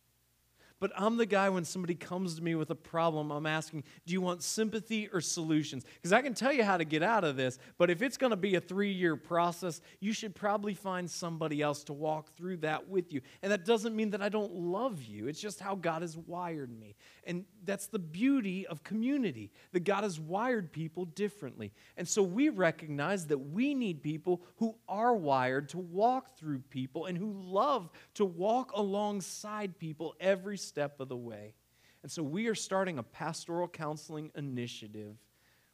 But 0.84 0.92
I'm 0.98 1.16
the 1.16 1.24
guy 1.24 1.48
when 1.48 1.64
somebody 1.64 1.94
comes 1.94 2.34
to 2.34 2.42
me 2.42 2.56
with 2.56 2.68
a 2.68 2.74
problem, 2.74 3.30
I'm 3.30 3.46
asking, 3.46 3.84
do 4.04 4.12
you 4.12 4.20
want 4.20 4.42
sympathy 4.42 5.08
or 5.10 5.22
solutions? 5.22 5.82
Because 5.94 6.12
I 6.12 6.20
can 6.20 6.34
tell 6.34 6.52
you 6.52 6.62
how 6.62 6.76
to 6.76 6.84
get 6.84 7.02
out 7.02 7.24
of 7.24 7.36
this, 7.36 7.58
but 7.78 7.88
if 7.88 8.02
it's 8.02 8.18
going 8.18 8.32
to 8.32 8.36
be 8.36 8.56
a 8.56 8.60
three 8.60 8.92
year 8.92 9.16
process, 9.16 9.80
you 10.00 10.12
should 10.12 10.34
probably 10.34 10.74
find 10.74 11.10
somebody 11.10 11.62
else 11.62 11.84
to 11.84 11.94
walk 11.94 12.36
through 12.36 12.58
that 12.58 12.86
with 12.86 13.14
you. 13.14 13.22
And 13.42 13.50
that 13.50 13.64
doesn't 13.64 13.96
mean 13.96 14.10
that 14.10 14.20
I 14.20 14.28
don't 14.28 14.52
love 14.52 15.02
you, 15.02 15.26
it's 15.26 15.40
just 15.40 15.58
how 15.58 15.74
God 15.74 16.02
has 16.02 16.18
wired 16.18 16.78
me. 16.78 16.96
And 17.26 17.46
that's 17.64 17.86
the 17.86 17.98
beauty 17.98 18.66
of 18.66 18.84
community, 18.84 19.52
that 19.72 19.84
God 19.84 20.02
has 20.02 20.20
wired 20.20 20.70
people 20.70 21.06
differently. 21.06 21.72
And 21.96 22.06
so 22.06 22.22
we 22.22 22.50
recognize 22.50 23.26
that 23.28 23.38
we 23.38 23.72
need 23.72 24.02
people 24.02 24.42
who 24.56 24.74
are 24.86 25.14
wired 25.14 25.70
to 25.70 25.78
walk 25.78 26.36
through 26.36 26.58
people 26.68 27.06
and 27.06 27.16
who 27.16 27.32
love 27.32 27.88
to 28.16 28.26
walk 28.26 28.72
alongside 28.74 29.78
people 29.78 30.14
every 30.20 30.58
step 30.58 30.73
of 30.78 31.08
the 31.08 31.16
way. 31.16 31.54
And 32.02 32.10
so 32.10 32.22
we 32.22 32.48
are 32.48 32.54
starting 32.54 32.98
a 32.98 33.02
pastoral 33.02 33.68
counseling 33.68 34.30
initiative 34.34 35.16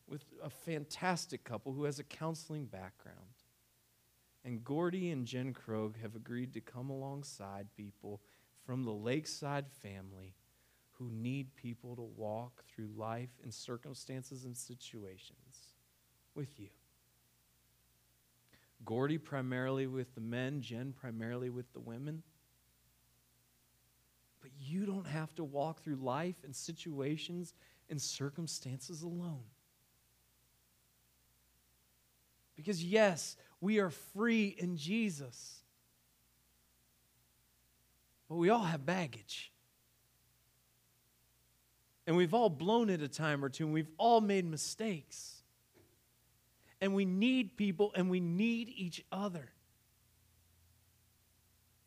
with 0.06 0.24
a 0.42 0.50
fantastic 0.50 1.44
couple 1.44 1.72
who 1.72 1.84
has 1.84 1.98
a 1.98 2.04
counseling 2.04 2.66
background. 2.66 3.18
And 4.44 4.64
Gordy 4.64 5.10
and 5.10 5.26
Jen 5.26 5.52
Krogh 5.52 6.00
have 6.00 6.16
agreed 6.16 6.52
to 6.54 6.60
come 6.60 6.90
alongside 6.90 7.66
people 7.76 8.20
from 8.64 8.84
the 8.84 8.92
Lakeside 8.92 9.66
family 9.82 10.34
who 10.92 11.10
need 11.10 11.54
people 11.56 11.96
to 11.96 12.02
walk 12.02 12.64
through 12.68 12.90
life 12.96 13.30
and 13.42 13.52
circumstances 13.52 14.44
and 14.44 14.56
situations 14.56 15.74
with 16.34 16.60
you. 16.60 16.68
Gordy 18.84 19.18
primarily 19.18 19.86
with 19.86 20.14
the 20.14 20.20
men, 20.20 20.60
Jen 20.60 20.92
primarily 20.92 21.50
with 21.50 21.72
the 21.72 21.80
women. 21.80 22.22
You 24.62 24.84
don't 24.84 25.06
have 25.06 25.34
to 25.36 25.44
walk 25.44 25.82
through 25.82 25.96
life 25.96 26.36
and 26.44 26.54
situations 26.54 27.54
and 27.88 28.00
circumstances 28.00 29.02
alone. 29.02 29.42
Because, 32.56 32.84
yes, 32.84 33.38
we 33.60 33.78
are 33.78 33.88
free 33.88 34.54
in 34.58 34.76
Jesus. 34.76 35.60
But 38.28 38.36
we 38.36 38.50
all 38.50 38.64
have 38.64 38.84
baggage. 38.84 39.50
And 42.06 42.16
we've 42.16 42.34
all 42.34 42.50
blown 42.50 42.90
it 42.90 43.00
a 43.00 43.08
time 43.08 43.42
or 43.42 43.48
two, 43.48 43.64
and 43.64 43.72
we've 43.72 43.90
all 43.96 44.20
made 44.20 44.44
mistakes. 44.44 45.42
And 46.82 46.94
we 46.94 47.06
need 47.06 47.56
people, 47.56 47.92
and 47.94 48.10
we 48.10 48.20
need 48.20 48.68
each 48.68 49.02
other. 49.10 49.48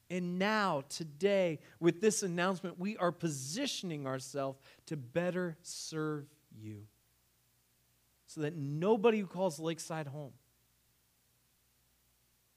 And 0.10 0.38
now, 0.38 0.84
today, 0.90 1.60
with 1.80 2.02
this 2.02 2.24
announcement, 2.24 2.80
we 2.80 2.98
are 2.98 3.12
positioning 3.12 4.06
ourselves 4.06 4.60
to 4.88 4.98
better 4.98 5.58
serve 5.62 6.26
you 6.56 6.84
so 8.28 8.42
that 8.42 8.56
nobody 8.56 9.20
who 9.20 9.28
calls 9.28 9.60
Lakeside 9.60 10.08
home 10.08 10.34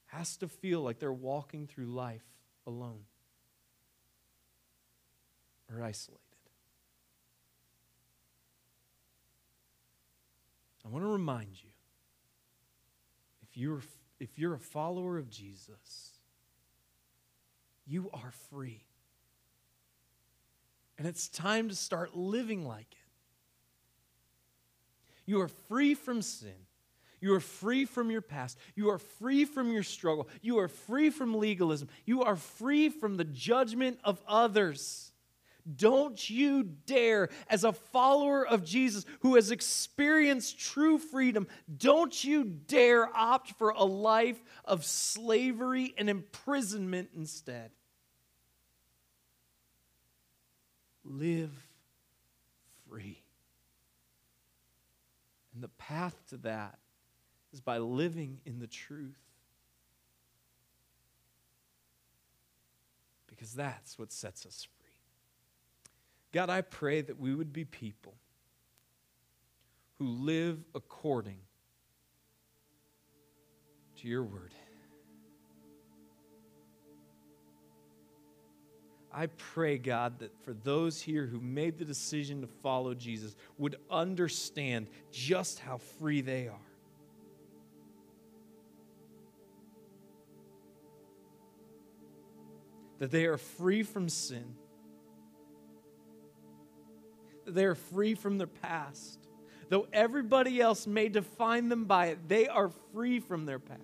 has 0.06 0.36
to 0.38 0.48
feel 0.48 0.80
like 0.80 0.98
they're 0.98 1.12
walking 1.12 1.66
through 1.66 1.86
life 1.86 2.24
alone 2.66 3.04
or 5.72 5.82
isolated. 5.82 6.20
I 10.84 10.88
want 10.88 11.04
to 11.04 11.08
remind 11.08 11.62
you 11.62 11.70
if 13.42 13.56
you're, 13.56 13.82
if 14.20 14.38
you're 14.38 14.54
a 14.54 14.58
follower 14.58 15.18
of 15.18 15.28
Jesus, 15.28 16.15
you 17.86 18.10
are 18.12 18.32
free. 18.50 18.84
And 20.98 21.06
it's 21.06 21.28
time 21.28 21.68
to 21.68 21.74
start 21.74 22.16
living 22.16 22.66
like 22.66 22.86
it. 22.90 22.98
You 25.26 25.40
are 25.42 25.48
free 25.48 25.94
from 25.94 26.22
sin. 26.22 26.54
You 27.20 27.34
are 27.34 27.40
free 27.40 27.84
from 27.84 28.10
your 28.10 28.20
past. 28.20 28.58
You 28.74 28.90
are 28.90 28.98
free 28.98 29.44
from 29.44 29.72
your 29.72 29.82
struggle. 29.82 30.28
You 30.42 30.58
are 30.58 30.68
free 30.68 31.10
from 31.10 31.34
legalism. 31.34 31.88
You 32.04 32.22
are 32.22 32.36
free 32.36 32.88
from 32.88 33.16
the 33.16 33.24
judgment 33.24 33.98
of 34.04 34.22
others. 34.28 35.12
Don't 35.74 36.30
you 36.30 36.62
dare, 36.62 37.28
as 37.48 37.64
a 37.64 37.72
follower 37.72 38.46
of 38.46 38.64
Jesus 38.64 39.04
who 39.20 39.34
has 39.34 39.50
experienced 39.50 40.58
true 40.58 40.98
freedom, 40.98 41.48
don't 41.76 42.22
you 42.22 42.44
dare 42.44 43.08
opt 43.16 43.52
for 43.58 43.70
a 43.70 43.84
life 43.84 44.40
of 44.64 44.84
slavery 44.84 45.92
and 45.98 46.08
imprisonment 46.08 47.10
instead. 47.16 47.70
Live 51.04 51.50
free. 52.88 53.22
And 55.54 55.62
the 55.62 55.68
path 55.68 56.14
to 56.28 56.36
that 56.38 56.78
is 57.52 57.60
by 57.60 57.78
living 57.78 58.40
in 58.44 58.58
the 58.58 58.66
truth. 58.66 59.16
Because 63.26 63.52
that's 63.54 63.98
what 63.98 64.12
sets 64.12 64.44
us 64.44 64.64
free. 64.64 64.75
God, 66.36 66.50
I 66.50 66.60
pray 66.60 67.00
that 67.00 67.18
we 67.18 67.34
would 67.34 67.50
be 67.50 67.64
people 67.64 68.12
who 69.98 70.04
live 70.04 70.58
according 70.74 71.38
to 74.02 74.06
your 74.06 74.22
word. 74.22 74.52
I 79.10 79.28
pray, 79.28 79.78
God, 79.78 80.18
that 80.18 80.30
for 80.44 80.52
those 80.52 81.00
here 81.00 81.24
who 81.24 81.40
made 81.40 81.78
the 81.78 81.86
decision 81.86 82.42
to 82.42 82.46
follow 82.46 82.92
Jesus 82.92 83.34
would 83.56 83.76
understand 83.90 84.88
just 85.10 85.58
how 85.58 85.78
free 85.78 86.20
they 86.20 86.48
are. 86.48 86.58
That 92.98 93.10
they 93.10 93.24
are 93.24 93.38
free 93.38 93.82
from 93.82 94.10
sin 94.10 94.54
they 97.56 97.64
are 97.64 97.74
free 97.74 98.14
from 98.14 98.38
their 98.38 98.46
past. 98.46 99.18
Though 99.68 99.86
everybody 99.92 100.60
else 100.60 100.86
may 100.86 101.08
define 101.08 101.68
them 101.68 101.86
by 101.86 102.06
it, 102.08 102.28
they 102.28 102.46
are 102.46 102.70
free 102.92 103.18
from 103.18 103.46
their 103.46 103.58
past. 103.58 103.80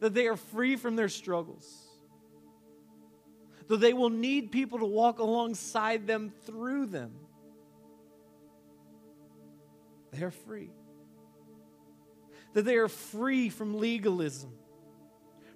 That 0.00 0.14
they 0.14 0.26
are 0.26 0.36
free 0.36 0.76
from 0.76 0.96
their 0.96 1.08
struggles. 1.08 1.84
though 3.68 3.76
they 3.76 3.92
will 3.92 4.10
need 4.10 4.50
people 4.50 4.78
to 4.78 4.86
walk 4.86 5.18
alongside 5.18 6.06
them 6.06 6.32
through 6.46 6.86
them, 6.86 7.12
they 10.10 10.22
are 10.22 10.30
free. 10.30 10.70
That 12.54 12.64
they 12.64 12.76
are 12.76 12.88
free 12.88 13.50
from 13.50 13.78
legalism, 13.78 14.50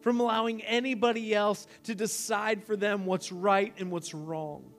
from 0.03 0.21
allowing 0.21 0.63
anybody 0.63 1.35
else 1.35 1.67
to 1.85 1.95
decide 1.95 2.63
for 2.65 2.77
them 2.77 3.07
what's 3.07 3.33
right 3.33 3.73
and 3.79 3.91
what's 3.91 4.13
wrong. 4.13 4.73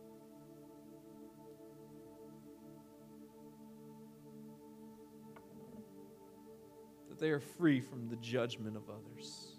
They 7.23 7.31
are 7.31 7.39
free 7.39 7.79
from 7.79 8.09
the 8.09 8.17
judgment 8.17 8.75
of 8.75 8.83
others. 8.89 9.53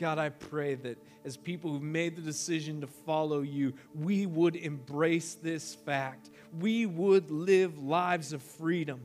God, 0.00 0.16
I 0.18 0.30
pray 0.30 0.76
that 0.76 0.96
as 1.26 1.36
people 1.36 1.72
who've 1.72 1.82
made 1.82 2.16
the 2.16 2.22
decision 2.22 2.80
to 2.80 2.86
follow 2.86 3.42
you, 3.42 3.74
we 3.94 4.24
would 4.24 4.56
embrace 4.56 5.34
this 5.34 5.74
fact. 5.74 6.30
We 6.58 6.86
would 6.86 7.30
live 7.30 7.76
lives 7.76 8.32
of 8.32 8.40
freedom. 8.40 9.02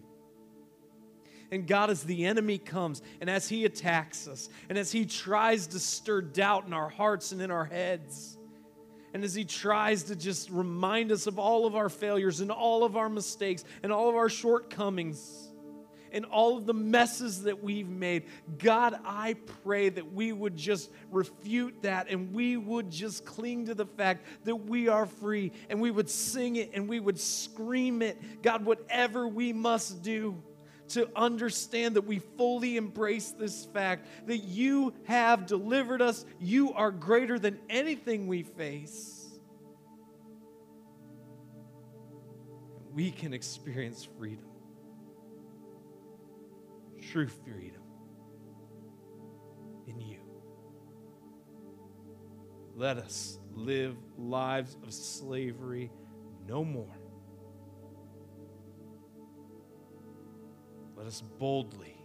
And 1.51 1.67
God, 1.67 1.89
as 1.89 2.03
the 2.03 2.23
enemy 2.27 2.59
comes 2.59 3.01
and 3.19 3.29
as 3.29 3.49
he 3.49 3.65
attacks 3.65 4.29
us, 4.29 4.47
and 4.69 4.77
as 4.77 4.93
he 4.93 5.05
tries 5.05 5.67
to 5.67 5.79
stir 5.79 6.21
doubt 6.21 6.65
in 6.65 6.71
our 6.71 6.87
hearts 6.87 7.33
and 7.33 7.41
in 7.41 7.51
our 7.51 7.65
heads, 7.65 8.36
and 9.13 9.23
as 9.23 9.33
he 9.33 9.45
tries 9.45 10.03
to 10.03 10.15
just 10.15 10.49
remind 10.49 11.11
us 11.11 11.27
of 11.27 11.39
all 11.39 11.65
of 11.65 11.75
our 11.75 11.89
failures 11.89 12.41
and 12.41 12.51
all 12.51 12.83
of 12.83 12.95
our 12.97 13.09
mistakes 13.09 13.63
and 13.83 13.91
all 13.91 14.09
of 14.09 14.15
our 14.15 14.29
shortcomings, 14.29 15.47
and 16.11 16.25
all 16.25 16.57
of 16.57 16.65
the 16.65 16.73
messes 16.73 17.43
that 17.43 17.63
we've 17.63 17.87
made. 17.87 18.23
God, 18.57 18.95
I 19.05 19.35
pray 19.63 19.89
that 19.89 20.13
we 20.13 20.31
would 20.31 20.55
just 20.55 20.89
refute 21.11 21.81
that 21.81 22.09
and 22.09 22.33
we 22.33 22.57
would 22.57 22.89
just 22.89 23.25
cling 23.25 23.65
to 23.67 23.75
the 23.75 23.85
fact 23.85 24.25
that 24.45 24.55
we 24.55 24.87
are 24.87 25.05
free 25.05 25.51
and 25.69 25.81
we 25.81 25.91
would 25.91 26.09
sing 26.09 26.55
it 26.55 26.71
and 26.73 26.87
we 26.87 26.99
would 26.99 27.19
scream 27.19 28.01
it. 28.01 28.17
God, 28.41 28.65
whatever 28.65 29.27
we 29.27 29.53
must 29.53 30.01
do 30.01 30.41
to 30.89 31.09
understand 31.15 31.95
that 31.95 32.05
we 32.05 32.19
fully 32.37 32.77
embrace 32.77 33.31
this 33.31 33.65
fact 33.65 34.07
that 34.27 34.37
you 34.37 34.93
have 35.05 35.45
delivered 35.45 36.01
us, 36.01 36.25
you 36.39 36.73
are 36.73 36.91
greater 36.91 37.37
than 37.39 37.59
anything 37.69 38.27
we 38.27 38.43
face. 38.43 39.39
We 42.93 43.11
can 43.11 43.33
experience 43.33 44.07
freedom 44.17 44.47
true 47.11 47.27
freedom 47.27 47.81
in 49.87 49.99
you. 49.99 50.19
Let 52.75 52.97
us 52.97 53.39
live 53.53 53.95
lives 54.17 54.77
of 54.83 54.93
slavery 54.93 55.91
no 56.47 56.63
more. 56.63 56.96
Let 60.97 61.05
us 61.05 61.21
boldly 61.21 61.95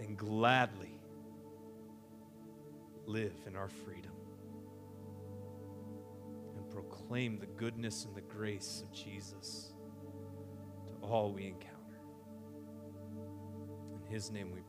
and 0.00 0.16
gladly 0.18 1.00
live 3.06 3.34
in 3.46 3.54
our 3.54 3.68
freedom 3.68 4.10
and 6.56 6.68
proclaim 6.70 7.38
the 7.38 7.46
goodness 7.46 8.04
and 8.04 8.14
the 8.16 8.22
grace 8.22 8.82
of 8.84 8.92
Jesus 8.92 9.72
to 10.88 11.06
all 11.06 11.32
we 11.32 11.46
encounter 11.46 12.00
In 13.94 14.12
his 14.12 14.30
name 14.32 14.50
we 14.50 14.60
pray. 14.60 14.63